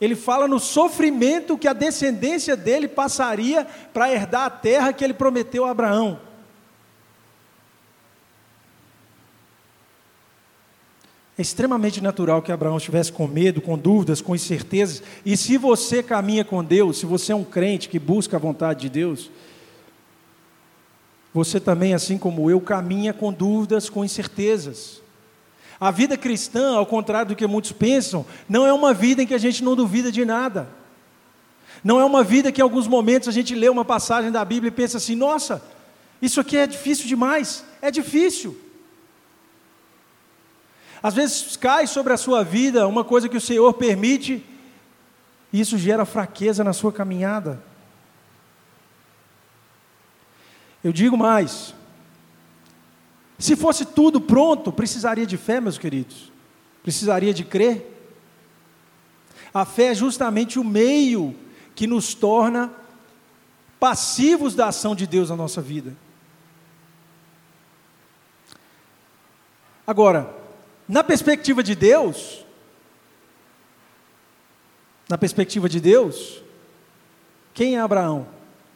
[0.00, 5.14] Ele fala no sofrimento que a descendência dele passaria para herdar a terra que ele
[5.14, 6.18] prometeu a Abraão.
[11.38, 15.02] É extremamente natural que Abraão estivesse com medo, com dúvidas, com incertezas.
[15.24, 18.80] E se você caminha com Deus, se você é um crente que busca a vontade
[18.80, 19.30] de Deus,
[21.32, 25.00] você também, assim como eu, caminha com dúvidas, com incertezas.
[25.80, 29.34] A vida cristã, ao contrário do que muitos pensam, não é uma vida em que
[29.34, 30.68] a gente não duvida de nada.
[31.82, 34.68] Não é uma vida que em alguns momentos a gente lê uma passagem da Bíblia
[34.68, 35.62] e pensa assim: nossa,
[36.20, 37.64] isso aqui é difícil demais.
[37.80, 38.56] É difícil.
[41.02, 44.44] Às vezes cai sobre a sua vida uma coisa que o Senhor permite,
[45.52, 47.60] e isso gera fraqueza na sua caminhada.
[50.82, 51.74] Eu digo mais:
[53.38, 56.32] se fosse tudo pronto, precisaria de fé, meus queridos?
[56.82, 57.88] Precisaria de crer?
[59.52, 61.34] A fé é justamente o meio
[61.74, 62.72] que nos torna
[63.78, 65.96] passivos da ação de Deus na nossa vida.
[69.86, 70.32] Agora,
[70.88, 72.44] na perspectiva de Deus,
[75.08, 76.42] na perspectiva de Deus,
[77.52, 78.26] quem é Abraão?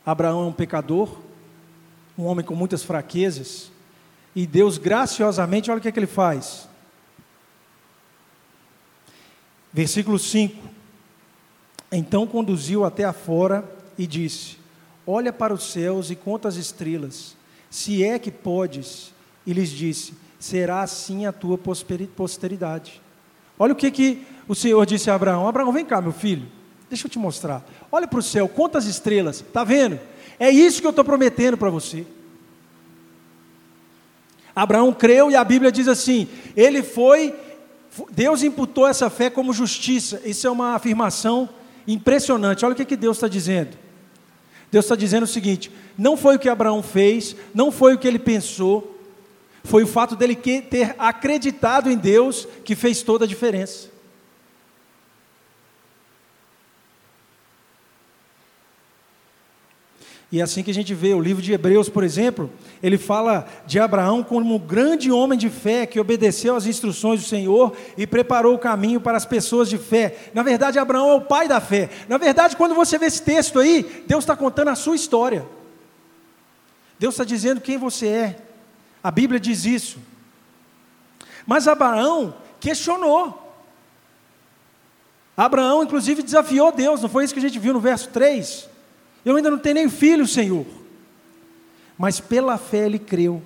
[0.05, 1.26] Abraão é um pecador,
[2.19, 3.71] um homem com muitas fraquezas,
[4.35, 6.69] e Deus graciosamente, olha o que, é que ele faz.
[9.73, 10.63] Versículo 5:
[11.93, 13.65] Então conduziu até afora
[13.99, 14.59] e disse:
[15.07, 17.37] Olha para os céus e conta as estrelas,
[17.71, 19.15] se é que podes.
[19.47, 23.01] E lhes disse: Será assim a tua posteridade.
[23.59, 26.47] Olha o que, que o Senhor disse a Abraão: Abraão, vem cá, meu filho,
[26.89, 27.65] deixa eu te mostrar.
[27.91, 29.99] Olha para o céu, conta as estrelas, está vendo?
[30.39, 32.05] É isso que eu estou prometendo para você.
[34.55, 37.35] Abraão creu e a Bíblia diz assim: ele foi,
[38.11, 40.21] Deus imputou essa fé como justiça.
[40.25, 41.49] Isso é uma afirmação
[41.87, 42.65] impressionante.
[42.65, 43.77] Olha o que, que Deus está dizendo.
[44.71, 48.09] Deus está dizendo o seguinte: não foi o que Abraão fez, não foi o que
[48.09, 48.99] ele pensou,
[49.65, 53.96] foi o fato dele ter acreditado em Deus que fez toda a diferença.
[60.31, 62.51] E é assim que a gente vê o livro de Hebreus, por exemplo,
[62.83, 67.29] ele fala de Abraão como um grande homem de fé que obedeceu às instruções do
[67.29, 70.31] Senhor e preparou o caminho para as pessoas de fé.
[70.35, 71.91] Na verdade, Abraão é o pai da fé.
[72.09, 75.47] Na verdade, quando você vê esse texto aí, Deus está contando a sua história.
[76.99, 78.37] Deus está dizendo quem você é.
[79.05, 79.99] A Bíblia diz isso.
[81.47, 83.43] Mas Abraão questionou.
[85.37, 88.76] Abraão, inclusive, desafiou Deus, não foi isso que a gente viu no verso 3?
[89.27, 90.65] Eu ainda não tenho nem filho, Senhor.
[91.99, 93.43] Mas pela fé ele creu.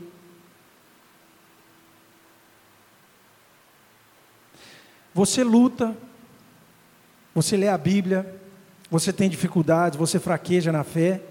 [5.14, 5.96] Você luta,
[7.34, 8.38] você lê a Bíblia,
[8.90, 11.22] você tem dificuldades, você fraqueja na fé.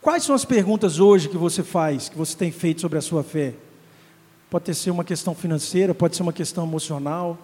[0.00, 3.22] Quais são as perguntas hoje que você faz, que você tem feito sobre a sua
[3.22, 3.52] fé?
[4.48, 7.38] Pode ser uma questão financeira, pode ser uma questão emocional,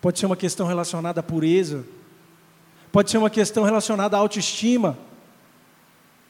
[0.00, 1.84] pode ser uma questão relacionada à pureza,
[2.96, 4.96] pode ser uma questão relacionada à autoestima.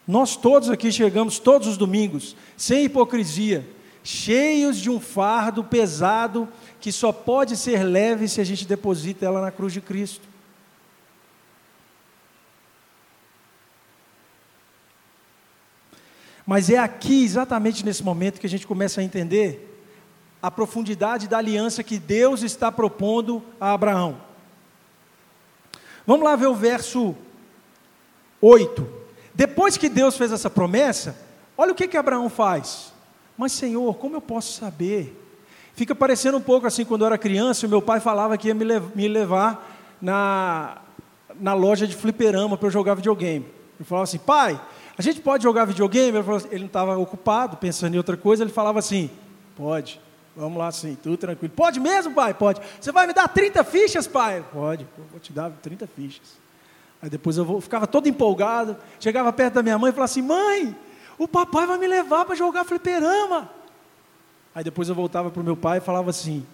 [0.04, 3.64] Nós todos aqui chegamos todos os domingos, sem hipocrisia,
[4.02, 6.48] cheios de um fardo pesado
[6.80, 10.26] que só pode ser leve se a gente deposita ela na cruz de Cristo.
[16.44, 19.84] Mas é aqui, exatamente nesse momento, que a gente começa a entender
[20.42, 24.25] a profundidade da aliança que Deus está propondo a Abraão.
[26.06, 27.14] Vamos lá ver o verso
[28.40, 28.86] 8.
[29.34, 31.16] Depois que Deus fez essa promessa,
[31.58, 32.92] olha o que, que Abraão faz.
[33.36, 35.14] Mas Senhor, como eu posso saber?
[35.74, 38.54] Fica parecendo um pouco assim quando eu era criança, o meu pai falava que ia
[38.54, 40.78] me levar na,
[41.38, 43.44] na loja de fliperama para eu jogar videogame.
[43.78, 44.58] Ele falava assim, pai,
[44.96, 46.16] a gente pode jogar videogame?
[46.16, 49.10] Ele, ele não estava ocupado, pensando em outra coisa, ele falava assim,
[49.54, 50.00] pode.
[50.36, 51.52] Vamos lá sim, tudo tranquilo.
[51.56, 52.34] Pode mesmo, pai?
[52.34, 52.60] Pode.
[52.78, 54.44] Você vai me dar 30 fichas, pai?
[54.52, 56.38] Pode, eu vou te dar 30 fichas.
[57.00, 60.22] Aí depois eu vou, ficava todo empolgado, chegava perto da minha mãe e falava assim:
[60.22, 60.76] mãe,
[61.16, 63.50] o papai vai me levar para jogar fliperama.
[64.54, 66.46] Aí depois eu voltava para o meu pai e falava assim: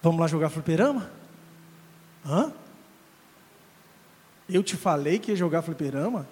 [0.00, 1.10] Vamos lá jogar fliperama?
[2.26, 2.52] Hã?
[4.48, 6.26] Eu te falei que ia jogar fliperama?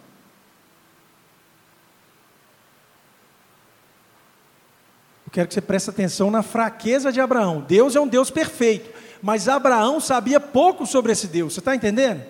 [5.30, 7.60] Eu quero que você preste atenção na fraqueza de Abraão.
[7.60, 8.90] Deus é um Deus perfeito,
[9.22, 11.54] mas Abraão sabia pouco sobre esse Deus.
[11.54, 12.24] Você está entendendo?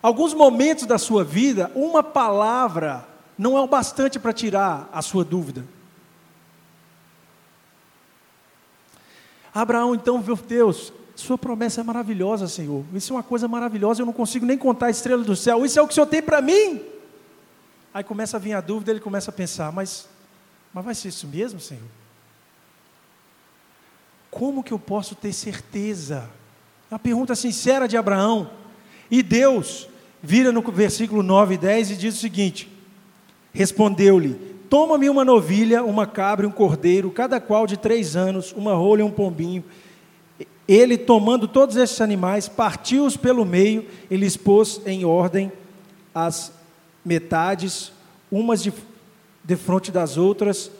[0.00, 3.04] Alguns momentos da sua vida, uma palavra
[3.36, 5.64] não é o bastante para tirar a sua dúvida.
[9.52, 12.84] Abraão então viu Deus, sua promessa é maravilhosa, Senhor.
[12.94, 15.66] Isso é uma coisa maravilhosa, eu não consigo nem contar a estrela do céu.
[15.66, 16.80] Isso é o que o Senhor tem para mim.
[17.92, 20.08] Aí começa a vir a dúvida, ele começa a pensar, mas
[20.72, 21.82] mas vai ser isso mesmo, Senhor?
[24.30, 26.30] Como que eu posso ter certeza?
[26.90, 28.50] É uma pergunta sincera de Abraão.
[29.10, 29.88] E Deus
[30.22, 32.70] vira no versículo 9 e 10 e diz o seguinte:
[33.52, 34.34] Respondeu-lhe:
[34.70, 39.00] Toma-me uma novilha, uma cabra e um cordeiro, cada qual de três anos, uma rola
[39.00, 39.62] e um pombinho.
[40.66, 45.52] Ele, tomando todos estes animais, partiu-os pelo meio e lhes pôs em ordem
[46.14, 46.52] as
[47.04, 47.92] metades,
[48.30, 48.72] umas de,
[49.44, 50.70] de frente das outras,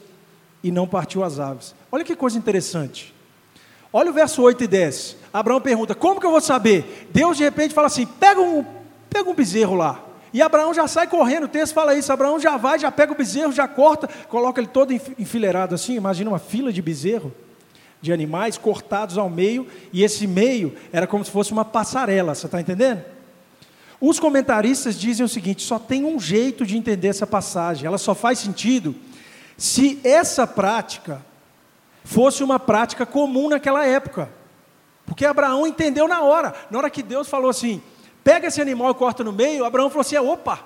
[0.62, 1.74] e não partiu as aves.
[1.90, 3.12] Olha que coisa interessante.
[3.92, 5.16] Olha o verso 8 e 10.
[5.32, 7.08] Abraão pergunta: Como que eu vou saber?
[7.12, 8.64] Deus de repente fala assim: Pega um,
[9.10, 10.00] pega um bezerro lá.
[10.32, 12.10] E Abraão já sai correndo, o texto fala isso.
[12.10, 15.94] Abraão já vai, já pega o bezerro, já corta, coloca ele todo enfileirado assim.
[15.94, 17.34] Imagina uma fila de bezerro,
[18.00, 22.46] de animais cortados ao meio, e esse meio era como se fosse uma passarela, você
[22.46, 23.04] está entendendo?
[24.04, 28.16] Os comentaristas dizem o seguinte: só tem um jeito de entender essa passagem, ela só
[28.16, 28.96] faz sentido
[29.56, 31.24] se essa prática
[32.04, 34.28] fosse uma prática comum naquela época.
[35.06, 37.80] Porque Abraão entendeu na hora, na hora que Deus falou assim:
[38.24, 40.58] pega esse animal e corta no meio, Abraão falou assim: opa,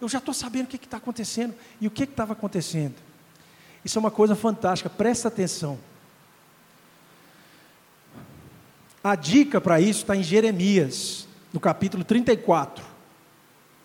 [0.00, 1.52] eu já estou sabendo o que está acontecendo.
[1.80, 2.94] E o que estava acontecendo?
[3.84, 5.80] Isso é uma coisa fantástica, presta atenção.
[9.02, 11.23] A dica para isso está em Jeremias,
[11.54, 12.84] no capítulo 34.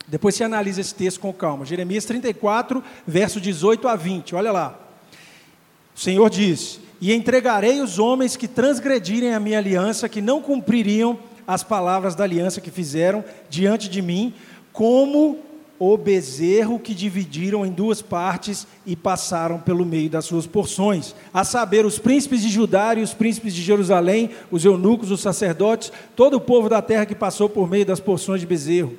[0.08, 1.64] Depois você analisa esse texto com calma.
[1.64, 4.34] Jeremias 34, verso 18 a 20.
[4.34, 4.80] Olha lá.
[5.96, 11.20] O Senhor diz: e entregarei os homens que transgredirem a minha aliança, que não cumpririam
[11.46, 14.34] as palavras da aliança que fizeram diante de mim,
[14.74, 15.38] como
[15.80, 21.46] o bezerro que dividiram em duas partes e passaram pelo meio das suas porções, a
[21.46, 26.36] saber, os príncipes de Judá e os príncipes de Jerusalém, os eunucos, os sacerdotes, todo
[26.36, 28.94] o povo da terra que passou por meio das porções de bezerro.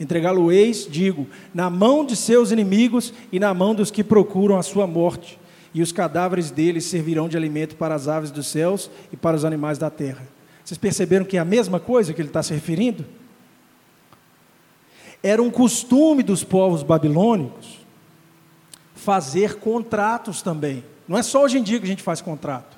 [0.00, 4.86] Entregá-lo-eis, digo, na mão de seus inimigos e na mão dos que procuram a sua
[4.86, 5.38] morte
[5.74, 9.44] e os cadáveres deles servirão de alimento para as aves dos céus e para os
[9.44, 10.26] animais da terra.
[10.64, 13.04] Vocês perceberam que é a mesma coisa que ele está se referindo?
[15.26, 17.78] Era um costume dos povos babilônicos
[18.94, 20.84] fazer contratos também.
[21.08, 22.76] Não é só hoje em dia que a gente faz contrato.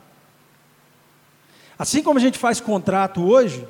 [1.76, 3.66] Assim como a gente faz contrato hoje,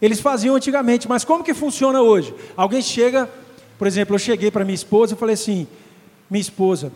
[0.00, 2.34] eles faziam antigamente, mas como que funciona hoje?
[2.56, 3.28] Alguém chega,
[3.78, 5.66] por exemplo, eu cheguei para minha esposa e falei assim:
[6.30, 6.90] minha esposa,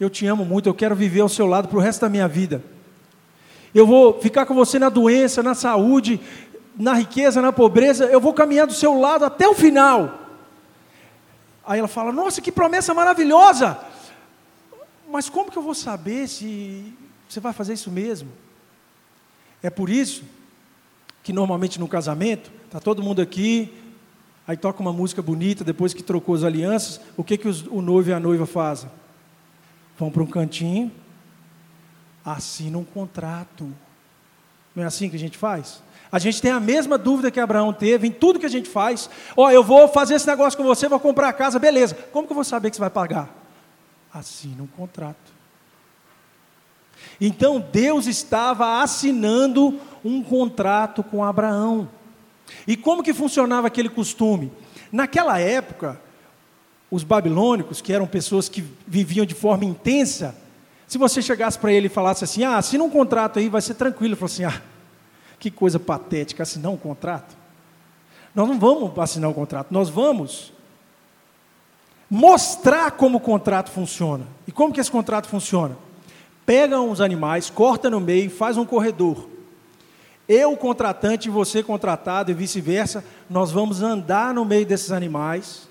[0.00, 2.26] eu te amo muito, eu quero viver ao seu lado para o resto da minha
[2.26, 2.64] vida.
[3.74, 6.18] Eu vou ficar com você na doença, na saúde,
[6.80, 10.18] na riqueza, na pobreza, eu vou caminhar do seu lado até o final.
[11.64, 13.78] Aí ela fala: Nossa, que promessa maravilhosa!
[15.08, 16.92] Mas como que eu vou saber se
[17.28, 18.30] você vai fazer isso mesmo?
[19.62, 20.24] É por isso
[21.22, 23.74] que normalmente no casamento, está todo mundo aqui,
[24.46, 27.82] aí toca uma música bonita, depois que trocou as alianças, o que, que os, o
[27.82, 28.90] noivo e a noiva fazem?
[30.00, 30.90] vão para um cantinho,
[32.24, 33.70] assinam um contrato.
[34.74, 35.82] Não é assim que a gente faz?
[36.12, 39.08] A gente tem a mesma dúvida que Abraão teve em tudo que a gente faz.
[39.36, 41.94] Ó, oh, eu vou fazer esse negócio com você, vou comprar a casa, beleza.
[42.12, 43.28] Como que eu vou saber que você vai pagar?
[44.12, 45.40] Assina um contrato.
[47.20, 51.88] Então Deus estava assinando um contrato com Abraão.
[52.66, 54.50] E como que funcionava aquele costume?
[54.90, 56.00] Naquela época,
[56.90, 60.34] os babilônicos, que eram pessoas que viviam de forma intensa,
[60.88, 63.74] se você chegasse para ele e falasse assim: ah, assina um contrato aí, vai ser
[63.74, 64.14] tranquilo.
[64.14, 64.60] Ele falou assim: ah,
[65.40, 67.36] que coisa patética, assinar um contrato.
[68.32, 70.52] Nós não vamos assinar um contrato, nós vamos
[72.08, 74.24] mostrar como o contrato funciona.
[74.46, 75.76] E como que esse contrato funciona?
[76.46, 79.28] Pega uns animais, corta no meio, faz um corredor.
[80.28, 85.68] Eu, contratante, e você, contratado, e vice-versa, nós vamos andar no meio desses animais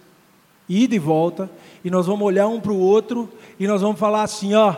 [0.70, 1.50] ida e volta,
[1.84, 3.28] e nós vamos olhar um para o outro
[3.60, 4.76] e nós vamos falar assim: ó,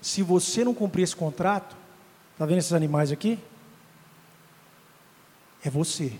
[0.00, 1.74] se você não cumprir esse contrato,
[2.32, 3.38] está vendo esses animais aqui?
[5.66, 6.12] É você.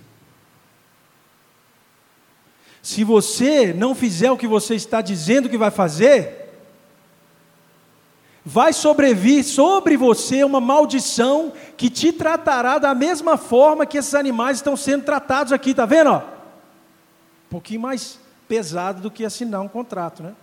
[2.83, 6.53] Se você não fizer o que você está dizendo que vai fazer,
[8.45, 14.57] vai sobrevir sobre você uma maldição que te tratará da mesma forma que esses animais
[14.57, 16.17] estão sendo tratados aqui, está vendo?
[16.17, 16.23] Um
[17.49, 18.19] pouquinho mais
[18.49, 20.35] pesado do que assinar um contrato, né?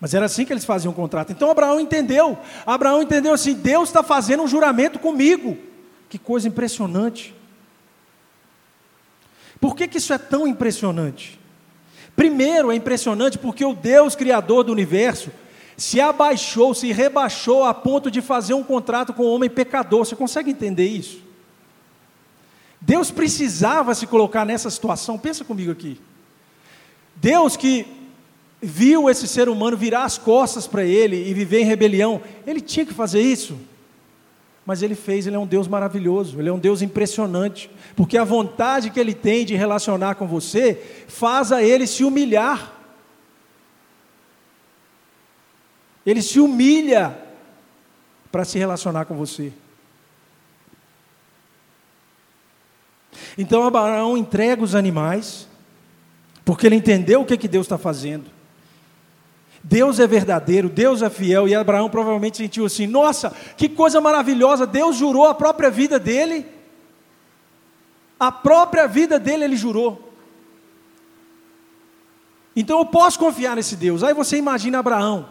[0.00, 1.30] Mas era assim que eles faziam um contrato.
[1.30, 2.36] Então Abraão entendeu.
[2.66, 5.56] Abraão entendeu assim: Deus está fazendo um juramento comigo.
[6.08, 7.38] Que coisa impressionante.
[9.60, 11.38] Por que, que isso é tão impressionante?
[12.16, 15.30] Primeiro, é impressionante porque o Deus Criador do universo
[15.76, 20.04] se abaixou, se rebaixou a ponto de fazer um contrato com o homem pecador.
[20.04, 21.22] Você consegue entender isso?
[22.80, 25.18] Deus precisava se colocar nessa situação.
[25.18, 26.00] Pensa comigo aqui.
[27.16, 27.86] Deus que
[28.60, 32.84] viu esse ser humano virar as costas para ele e viver em rebelião, ele tinha
[32.84, 33.58] que fazer isso.
[34.70, 38.22] Mas ele fez, ele é um Deus maravilhoso, ele é um Deus impressionante, porque a
[38.22, 42.72] vontade que ele tem de relacionar com você faz a ele se humilhar.
[46.06, 47.18] Ele se humilha
[48.30, 49.52] para se relacionar com você.
[53.36, 55.48] Então Abraão entrega os animais,
[56.44, 58.30] porque ele entendeu o que, que Deus está fazendo.
[59.62, 64.66] Deus é verdadeiro, Deus é fiel, e Abraão provavelmente sentiu assim: nossa, que coisa maravilhosa,
[64.66, 66.46] Deus jurou a própria vida dele,
[68.18, 70.10] a própria vida dele ele jurou.
[72.56, 74.02] Então eu posso confiar nesse Deus.
[74.02, 75.28] Aí você imagina Abraão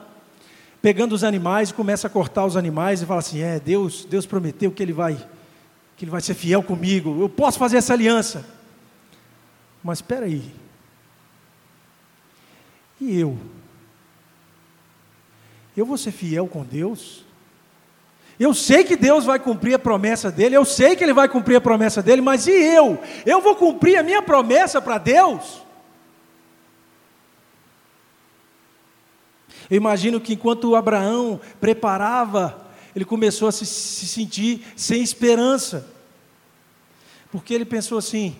[0.81, 4.25] pegando os animais e começa a cortar os animais e fala assim: "É, Deus, Deus
[4.25, 5.17] prometeu que ele vai
[5.97, 7.19] que ele vai ser fiel comigo.
[7.19, 8.45] Eu posso fazer essa aliança".
[9.83, 10.53] Mas espera aí.
[13.01, 13.37] E eu?
[15.75, 17.25] Eu vou ser fiel com Deus?
[18.39, 21.57] Eu sei que Deus vai cumprir a promessa dele, eu sei que ele vai cumprir
[21.57, 22.97] a promessa dele, mas e eu?
[23.25, 25.61] Eu vou cumprir a minha promessa para Deus?
[29.69, 32.65] Eu imagino que enquanto Abraão preparava,
[32.95, 35.87] ele começou a se, se sentir sem esperança.
[37.31, 38.35] Porque ele pensou assim: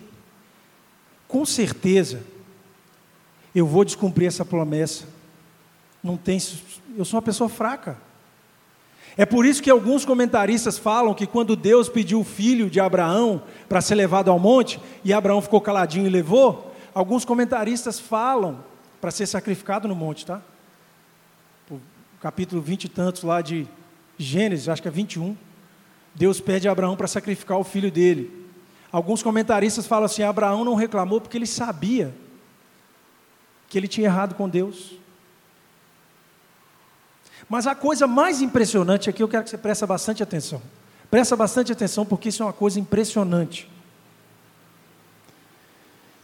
[1.28, 2.22] com certeza,
[3.54, 5.04] eu vou descumprir essa promessa.
[6.02, 6.38] Não tem,
[6.96, 7.96] eu sou uma pessoa fraca.
[9.16, 13.42] É por isso que alguns comentaristas falam que quando Deus pediu o filho de Abraão
[13.68, 18.64] para ser levado ao monte, e Abraão ficou caladinho e levou, alguns comentaristas falam
[19.00, 20.40] para ser sacrificado no monte, tá?
[22.20, 23.66] capítulo 20 e tantos lá de
[24.18, 25.34] Gênesis, acho que é 21,
[26.14, 28.46] Deus pede a Abraão para sacrificar o filho dele.
[28.92, 32.12] Alguns comentaristas falam assim: Abraão não reclamou porque ele sabia
[33.68, 34.99] que ele tinha errado com Deus.
[37.50, 40.62] Mas a coisa mais impressionante aqui, eu quero que você preste bastante atenção.
[41.10, 43.68] Presta bastante atenção porque isso é uma coisa impressionante.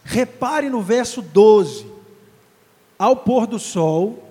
[0.05, 1.85] Repare no verso 12.
[2.97, 4.31] Ao pôr do sol,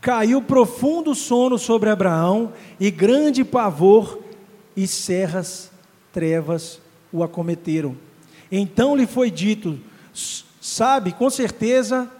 [0.00, 4.18] caiu profundo sono sobre Abraão, e grande pavor
[4.76, 5.70] e serras
[6.12, 6.80] trevas
[7.12, 7.96] o acometeram.
[8.50, 9.78] Então lhe foi dito:
[10.60, 12.10] sabe, com certeza.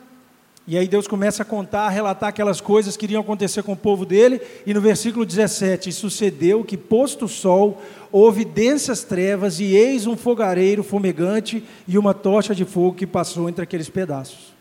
[0.67, 3.77] E aí Deus começa a contar, a relatar aquelas coisas que iriam acontecer com o
[3.77, 9.77] povo dele, e no versículo 17: Sucedeu que, posto o sol, houve densas trevas, e
[9.77, 14.53] eis um fogareiro fumegante e uma tocha de fogo que passou entre aqueles pedaços.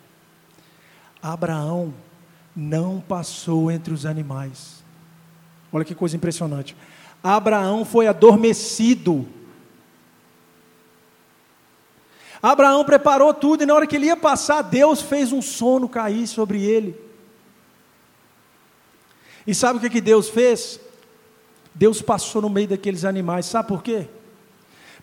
[1.21, 1.91] Abraão
[2.55, 4.83] não passou entre os animais.
[5.73, 6.75] Olha que coisa impressionante.
[7.23, 9.25] Abraão foi adormecido.
[12.51, 16.27] Abraão preparou tudo e na hora que ele ia passar, Deus fez um sono cair
[16.27, 16.95] sobre ele.
[19.47, 20.79] E sabe o que, que Deus fez?
[21.73, 23.47] Deus passou no meio daqueles animais.
[23.47, 24.07] Sabe por quê?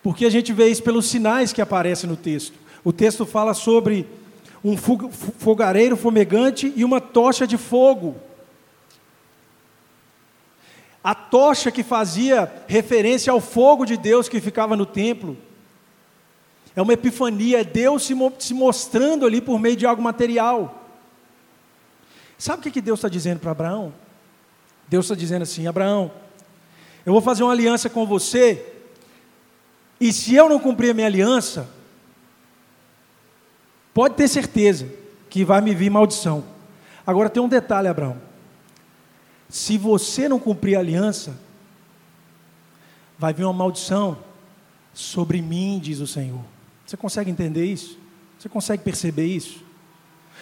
[0.01, 2.57] Porque a gente vê isso pelos sinais que aparecem no texto.
[2.81, 4.07] O texto fala sobre
[4.63, 8.15] um fogareiro fumegante e uma tocha de fogo.
[11.03, 15.37] A tocha que fazia referência ao fogo de Deus que ficava no templo.
[16.75, 20.83] É uma epifania, é Deus se, se mostrando ali por meio de algo material.
[22.37, 23.93] Sabe o que, que Deus está dizendo para Abraão?
[24.87, 26.11] Deus está dizendo assim: Abraão,
[27.05, 28.73] eu vou fazer uma aliança com você,
[29.99, 31.69] e se eu não cumprir a minha aliança,
[33.93, 34.89] Pode ter certeza
[35.29, 36.43] que vai me vir maldição.
[37.05, 38.19] Agora tem um detalhe, Abraão.
[39.47, 41.37] Se você não cumprir a aliança,
[43.19, 44.17] vai vir uma maldição
[44.93, 46.41] sobre mim, diz o Senhor.
[46.93, 47.97] Você consegue entender isso?
[48.37, 49.63] Você consegue perceber isso?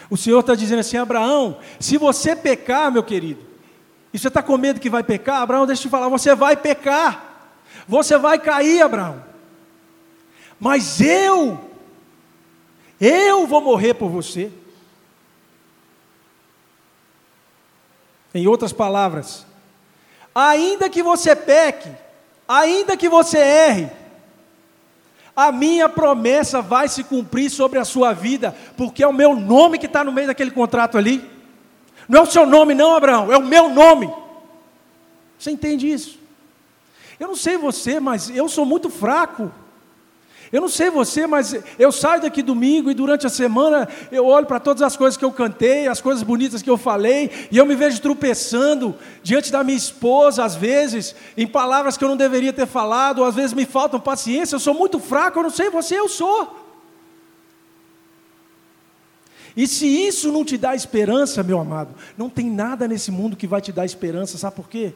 [0.10, 3.40] O Senhor está dizendo assim, Abraão, se você pecar, meu querido,
[4.14, 6.58] e você está com medo que vai pecar, Abraão, deixa eu te falar, você vai
[6.58, 7.56] pecar,
[7.88, 9.24] você vai cair, Abraão.
[10.60, 11.58] Mas eu
[13.00, 14.52] eu vou morrer por você.
[18.34, 19.46] Em outras palavras,
[20.36, 21.90] ainda que você peque,
[22.46, 24.01] ainda que você erre,
[25.48, 29.78] a minha promessa vai se cumprir sobre a sua vida, porque é o meu nome
[29.78, 31.28] que está no meio daquele contrato ali.
[32.08, 34.12] Não é o seu nome, não, Abraão, é o meu nome.
[35.38, 36.20] Você entende isso?
[37.20, 39.52] Eu não sei você, mas eu sou muito fraco.
[40.52, 44.46] Eu não sei você, mas eu saio daqui domingo e durante a semana eu olho
[44.46, 47.66] para todas as coisas que eu cantei, as coisas bonitas que eu falei, e eu
[47.66, 48.94] me vejo tropeçando
[49.24, 53.26] diante da minha esposa, às vezes, em palavras que eu não deveria ter falado, ou
[53.26, 56.60] às vezes me faltam paciência, eu sou muito fraco, eu não sei você, eu sou.
[59.56, 63.48] E se isso não te dá esperança, meu amado, não tem nada nesse mundo que
[63.48, 64.94] vai te dar esperança, sabe por quê?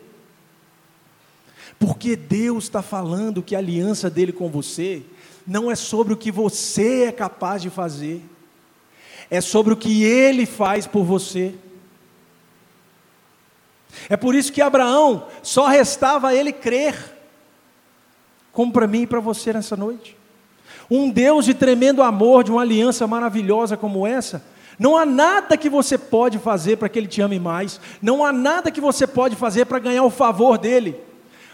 [1.79, 5.03] Porque Deus está falando que a aliança dele com você
[5.45, 8.23] não é sobre o que você é capaz de fazer,
[9.29, 11.55] é sobre o que Ele faz por você.
[14.09, 16.95] É por isso que Abraão só restava a ele crer,
[18.51, 20.15] como para mim e para você nessa noite.
[20.89, 24.45] Um Deus de tremendo amor, de uma aliança maravilhosa como essa,
[24.77, 28.31] não há nada que você pode fazer para que ele te ame mais, não há
[28.31, 30.99] nada que você pode fazer para ganhar o favor dele.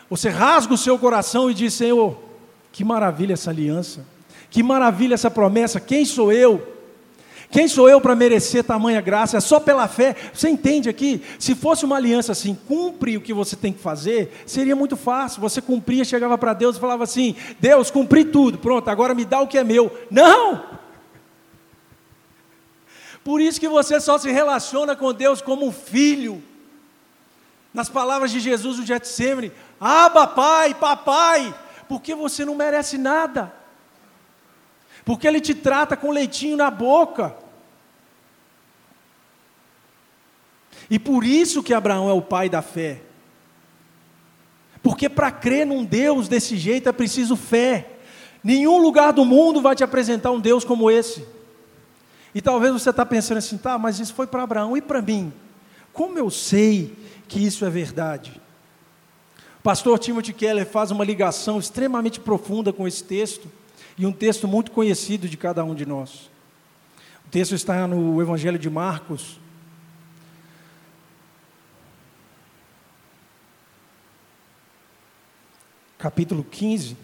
[0.09, 2.17] Você rasga o seu coração e diz: Senhor,
[2.71, 4.05] que maravilha essa aliança,
[4.49, 6.71] que maravilha essa promessa, quem sou eu?
[7.51, 9.35] Quem sou eu para merecer tamanha graça?
[9.35, 10.15] É só pela fé.
[10.33, 11.21] Você entende aqui?
[11.37, 15.41] Se fosse uma aliança assim, cumpre o que você tem que fazer, seria muito fácil.
[15.41, 19.41] Você cumpria, chegava para Deus e falava assim: Deus, cumpri tudo, pronto, agora me dá
[19.41, 19.91] o que é meu.
[20.09, 20.63] Não!
[23.21, 26.41] Por isso que você só se relaciona com Deus como um filho.
[27.73, 31.53] Nas palavras de Jesus no Getsemane, Aba, pai, papai,
[31.91, 33.53] porque você não merece nada.
[35.03, 37.35] Porque ele te trata com leitinho na boca.
[40.89, 43.01] E por isso que Abraão é o pai da fé.
[44.81, 47.89] Porque para crer num Deus desse jeito é preciso fé.
[48.41, 51.27] Nenhum lugar do mundo vai te apresentar um Deus como esse.
[52.33, 55.33] E talvez você está pensando assim, tá, mas isso foi para Abraão e para mim.
[55.91, 56.95] Como eu sei
[57.27, 58.40] que isso é verdade?
[59.63, 63.47] Pastor Timothy Keller faz uma ligação extremamente profunda com esse texto,
[63.97, 66.31] e um texto muito conhecido de cada um de nós.
[67.25, 69.39] O texto está no Evangelho de Marcos,
[75.99, 76.97] capítulo 15.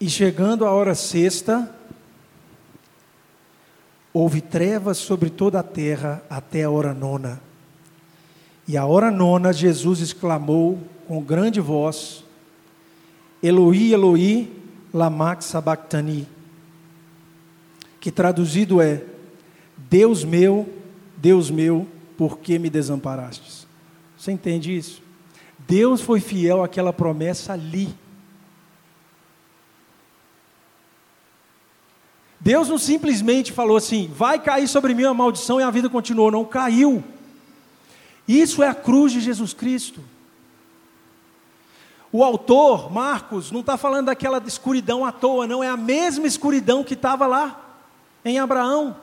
[0.00, 1.77] E chegando a hora sexta,
[4.12, 7.40] houve trevas sobre toda a terra até a hora nona.
[8.66, 12.24] E a hora nona, Jesus exclamou com grande voz:
[13.42, 14.52] Eloi, Eloi,
[14.92, 16.26] lama sabachthani,
[18.00, 19.02] que traduzido é:
[19.76, 20.68] Deus meu,
[21.16, 21.86] Deus meu,
[22.16, 23.66] por que me desamparastes?
[24.16, 25.02] Você entende isso?
[25.66, 27.88] Deus foi fiel àquela promessa ali.
[32.40, 36.30] Deus não simplesmente falou assim, vai cair sobre mim a maldição e a vida continuou,
[36.30, 37.02] não caiu.
[38.26, 40.00] Isso é a cruz de Jesus Cristo.
[42.12, 46.82] O autor, Marcos, não está falando daquela escuridão à toa, não, é a mesma escuridão
[46.84, 47.60] que estava lá,
[48.24, 48.96] em Abraão.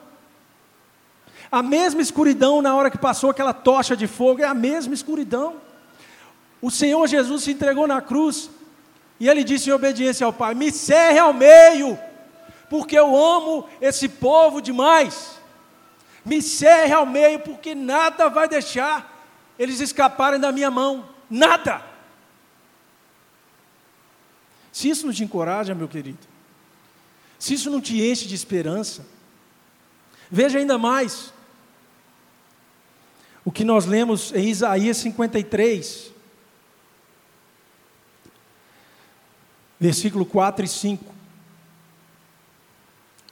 [1.51, 5.55] A mesma escuridão na hora que passou aquela tocha de fogo, é a mesma escuridão.
[6.61, 8.49] O Senhor Jesus se entregou na cruz
[9.19, 11.97] e ele disse em obediência ao Pai: Me serre ao meio,
[12.69, 15.39] porque eu amo esse povo demais.
[16.23, 19.13] Me serre ao meio, porque nada vai deixar
[19.57, 21.07] eles escaparem da minha mão.
[21.29, 21.83] Nada.
[24.71, 26.19] Se isso não te encoraja, meu querido,
[27.39, 29.05] se isso não te enche de esperança,
[30.29, 31.33] veja ainda mais
[33.45, 36.11] o que nós lemos em Isaías 53,
[39.79, 41.14] versículo 4 e 5.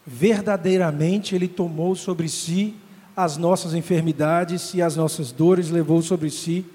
[0.05, 2.75] Verdadeiramente Ele tomou sobre si
[3.15, 6.65] as nossas enfermidades e as nossas dores, levou sobre si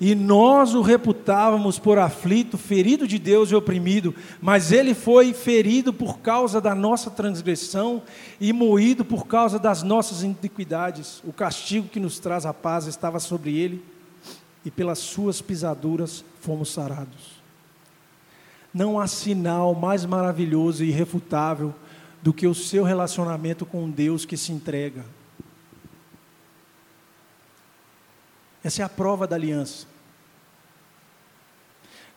[0.00, 5.92] e nós o reputávamos por aflito, ferido de Deus e oprimido, mas ele foi ferido
[5.92, 8.02] por causa da nossa transgressão
[8.40, 11.20] e moído por causa das nossas iniquidades.
[11.24, 13.82] O castigo que nos traz a paz estava sobre ele,
[14.64, 17.38] e pelas suas pisaduras fomos sarados.
[18.72, 21.74] Não há sinal mais maravilhoso e irrefutável
[22.22, 25.04] do que o seu relacionamento com Deus que se entrega.
[28.62, 29.86] Essa é a prova da aliança.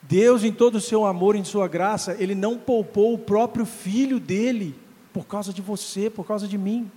[0.01, 4.19] Deus, em todo o seu amor, em sua graça, Ele não poupou o próprio filho
[4.19, 4.75] dele
[5.13, 6.91] por causa de você, por causa de mim.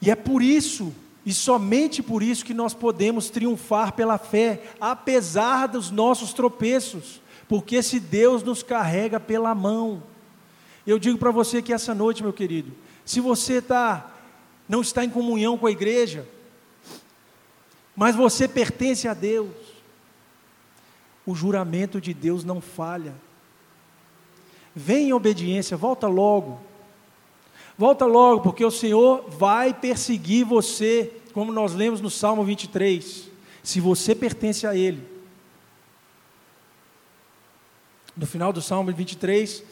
[0.00, 0.92] E é por isso,
[1.24, 7.76] e somente por isso, que nós podemos triunfar pela fé, apesar dos nossos tropeços, porque
[7.76, 10.02] esse Deus nos carrega pela mão.
[10.86, 12.72] Eu digo para você que essa noite, meu querido,
[13.04, 14.10] se você está
[14.68, 16.26] não está em comunhão com a igreja,
[17.94, 19.50] mas você pertence a Deus,
[21.26, 23.14] o juramento de Deus não falha.
[24.74, 26.60] Vem em obediência, volta logo.
[27.76, 33.28] Volta logo, porque o Senhor vai perseguir você, como nós lemos no Salmo 23.
[33.62, 35.13] Se você pertence a Ele.
[38.16, 39.62] No final do Salmo 23,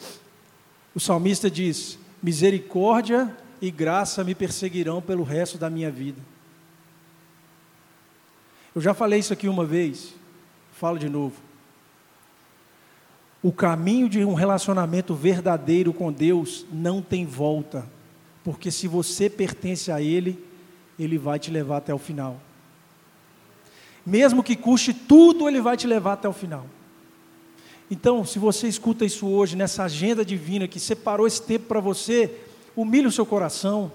[0.93, 6.21] o salmista diz: Misericórdia e graça me perseguirão pelo resto da minha vida.
[8.75, 10.13] Eu já falei isso aqui uma vez,
[10.73, 11.35] falo de novo.
[13.41, 17.87] O caminho de um relacionamento verdadeiro com Deus não tem volta,
[18.43, 20.43] porque se você pertence a Ele,
[20.97, 22.39] Ele vai te levar até o final.
[24.05, 26.65] Mesmo que custe tudo, Ele vai te levar até o final.
[27.91, 32.33] Então, se você escuta isso hoje, nessa agenda divina que separou esse tempo para você,
[32.75, 33.91] humilhe o seu coração.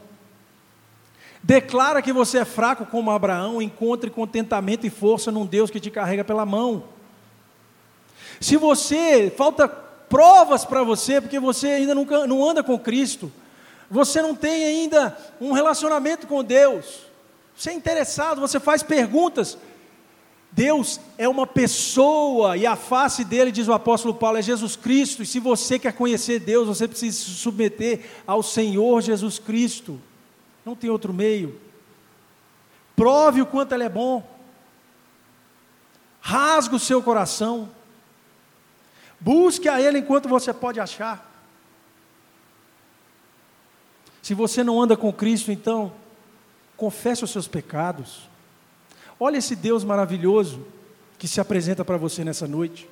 [1.43, 5.91] Declara que você é fraco como Abraão, encontre contentamento e força num Deus que te
[5.91, 6.85] carrega pela mão.
[8.41, 13.31] Se você falta provas para você, porque você ainda nunca, não anda com Cristo,
[13.91, 17.09] você não tem ainda um relacionamento com Deus,
[17.57, 19.59] você é interessado, você faz perguntas.
[20.51, 25.23] Deus é uma pessoa e a face dele, diz o apóstolo Paulo, é Jesus Cristo.
[25.23, 30.01] E se você quer conhecer Deus, você precisa se submeter ao Senhor Jesus Cristo.
[30.65, 31.61] Não tem outro meio.
[32.97, 34.27] Prove o quanto Ele é bom.
[36.21, 37.71] Rasga o seu coração.
[39.21, 41.27] Busque a Ele enquanto você pode achar.
[44.23, 45.93] Se você não anda com Cristo, então,
[46.77, 48.29] confesse os seus pecados.
[49.19, 50.67] Olha esse Deus maravilhoso
[51.19, 52.89] que se apresenta para você nessa noite.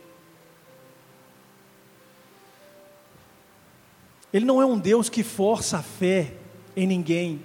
[4.32, 6.34] Ele não é um Deus que força a fé
[6.76, 7.40] em ninguém.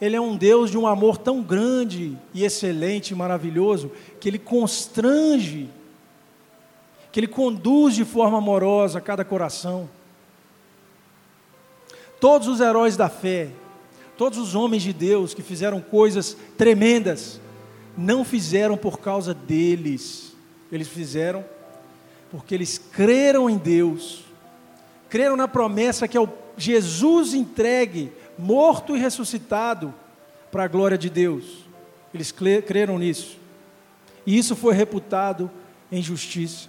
[0.00, 3.90] Ele é um Deus de um amor tão grande e excelente e maravilhoso
[4.20, 5.70] que ele constrange
[7.16, 9.88] que Ele conduz de forma amorosa cada coração.
[12.20, 13.48] Todos os heróis da fé,
[14.18, 17.40] todos os homens de Deus que fizeram coisas tremendas,
[17.96, 20.34] não fizeram por causa deles,
[20.70, 21.44] eles fizeram
[22.30, 24.24] porque eles creram em Deus,
[25.08, 26.28] creram na promessa que é o
[26.58, 29.94] Jesus entregue, morto e ressuscitado,
[30.50, 31.66] para a glória de Deus.
[32.14, 32.32] Eles
[32.66, 33.38] creram nisso,
[34.26, 35.50] e isso foi reputado
[35.92, 36.68] em justiça.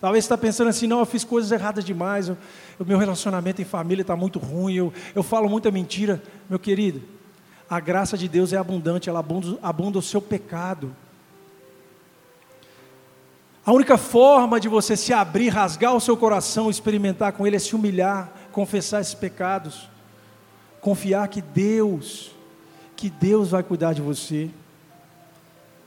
[0.00, 2.36] Talvez você está pensando assim, não, eu fiz coisas erradas demais, o
[2.84, 6.22] meu relacionamento em família está muito ruim, eu, eu falo muita mentira.
[6.48, 7.02] Meu querido,
[7.68, 10.94] a graça de Deus é abundante, ela abunda, abunda o seu pecado.
[13.64, 17.58] A única forma de você se abrir, rasgar o seu coração, experimentar com Ele é
[17.58, 19.90] se humilhar, confessar esses pecados,
[20.80, 22.30] confiar que Deus,
[22.96, 24.48] que Deus vai cuidar de você.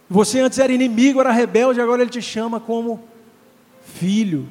[0.08, 3.04] Você antes era inimigo, era rebelde, agora Ele te chama como
[3.82, 4.48] filho.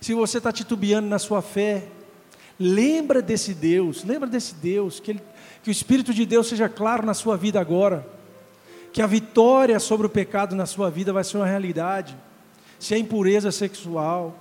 [0.00, 1.86] Se você está titubeando na sua fé,
[2.60, 5.22] lembra desse Deus, lembra desse Deus, que, ele,
[5.62, 8.06] que o Espírito de Deus seja claro na sua vida agora,
[8.92, 12.14] que a vitória sobre o pecado na sua vida vai ser uma realidade,
[12.78, 14.38] se é impureza sexual,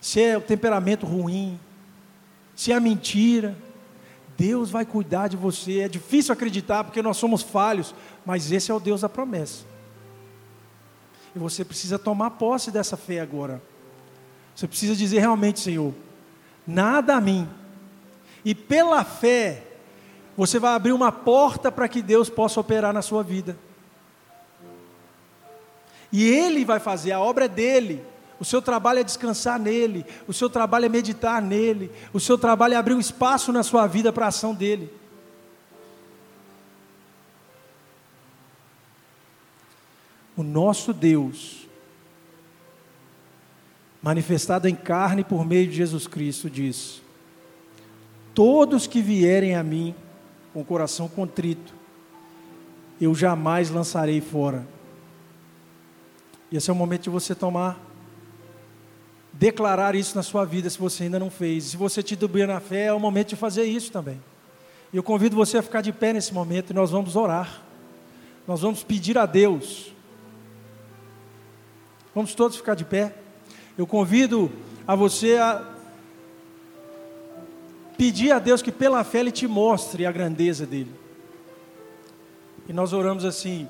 [0.00, 1.58] se é o temperamento ruim,
[2.56, 3.56] se é a mentira,
[4.36, 5.80] Deus vai cuidar de você.
[5.80, 7.94] É difícil acreditar porque nós somos falhos,
[8.24, 9.64] mas esse é o Deus da promessa.
[11.34, 13.62] E você precisa tomar posse dessa fé agora.
[14.54, 15.94] Você precisa dizer realmente, Senhor,
[16.66, 17.48] nada a mim.
[18.44, 19.62] E pela fé,
[20.36, 23.56] você vai abrir uma porta para que Deus possa operar na sua vida.
[26.12, 28.04] E Ele vai fazer, a obra é dele.
[28.38, 32.74] O seu trabalho é descansar nele, o seu trabalho é meditar nele, o seu trabalho
[32.74, 34.92] é abrir um espaço na sua vida para a ação dele.
[40.36, 41.65] o nosso Deus,
[44.06, 47.02] manifestado em carne por meio de Jesus Cristo, diz:
[48.32, 49.92] Todos que vierem a mim
[50.52, 51.74] com o coração contrito,
[53.00, 54.64] eu jamais lançarei fora.
[56.52, 57.80] E esse é o momento de você tomar,
[59.32, 61.64] declarar isso na sua vida, se você ainda não fez.
[61.64, 64.22] Se você titubeia na fé, é o momento de fazer isso também.
[64.92, 67.60] E eu convido você a ficar de pé nesse momento e nós vamos orar.
[68.46, 69.96] Nós vamos pedir a Deus
[72.16, 73.12] Vamos todos ficar de pé.
[73.76, 74.50] Eu convido
[74.86, 75.62] a você a
[77.96, 80.92] pedir a Deus que pela fé Ele te mostre a grandeza dele.
[82.68, 83.68] E nós oramos assim: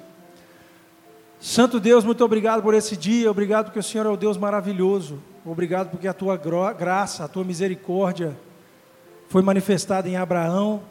[1.40, 5.22] Santo Deus, muito obrigado por esse dia, obrigado porque o Senhor é o Deus maravilhoso,
[5.44, 6.36] obrigado porque a tua
[6.72, 8.36] graça, a tua misericórdia
[9.28, 10.82] foi manifestada em Abraão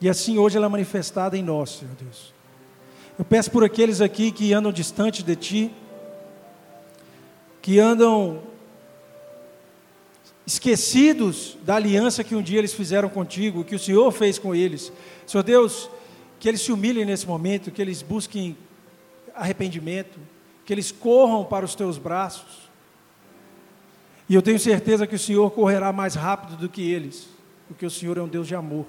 [0.00, 2.32] e assim hoje ela é manifestada em nós, Senhor Deus.
[3.18, 5.70] Eu peço por aqueles aqui que andam distante de Ti,
[7.62, 8.42] que andam
[10.44, 14.92] esquecidos da aliança que um dia eles fizeram contigo, que o Senhor fez com eles.
[15.24, 15.88] Senhor Deus,
[16.40, 18.56] que eles se humilhem nesse momento, que eles busquem
[19.32, 20.18] arrependimento,
[20.66, 22.68] que eles corram para os teus braços.
[24.28, 27.28] E eu tenho certeza que o Senhor correrá mais rápido do que eles,
[27.68, 28.86] porque o Senhor é um Deus de amor.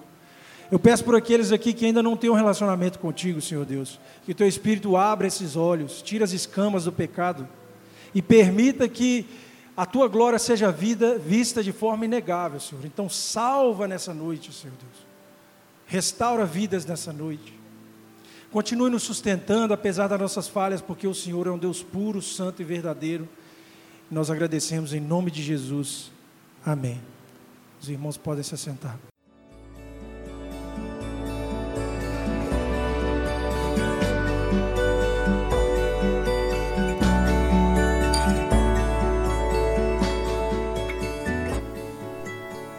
[0.71, 4.31] Eu peço por aqueles aqui que ainda não têm um relacionamento contigo, Senhor Deus, que
[4.31, 7.47] o teu Espírito abra esses olhos, tire as escamas do pecado
[8.13, 9.25] e permita que
[9.75, 12.85] a tua glória seja vida, vista de forma inegável, Senhor.
[12.85, 15.05] Então, salva nessa noite, Senhor Deus.
[15.87, 17.53] Restaura vidas nessa noite.
[18.51, 22.61] Continue nos sustentando, apesar das nossas falhas, porque o Senhor é um Deus puro, santo
[22.61, 23.27] e verdadeiro.
[24.11, 26.11] Nós agradecemos em nome de Jesus.
[26.63, 27.01] Amém.
[27.81, 29.12] Os irmãos podem se assentar.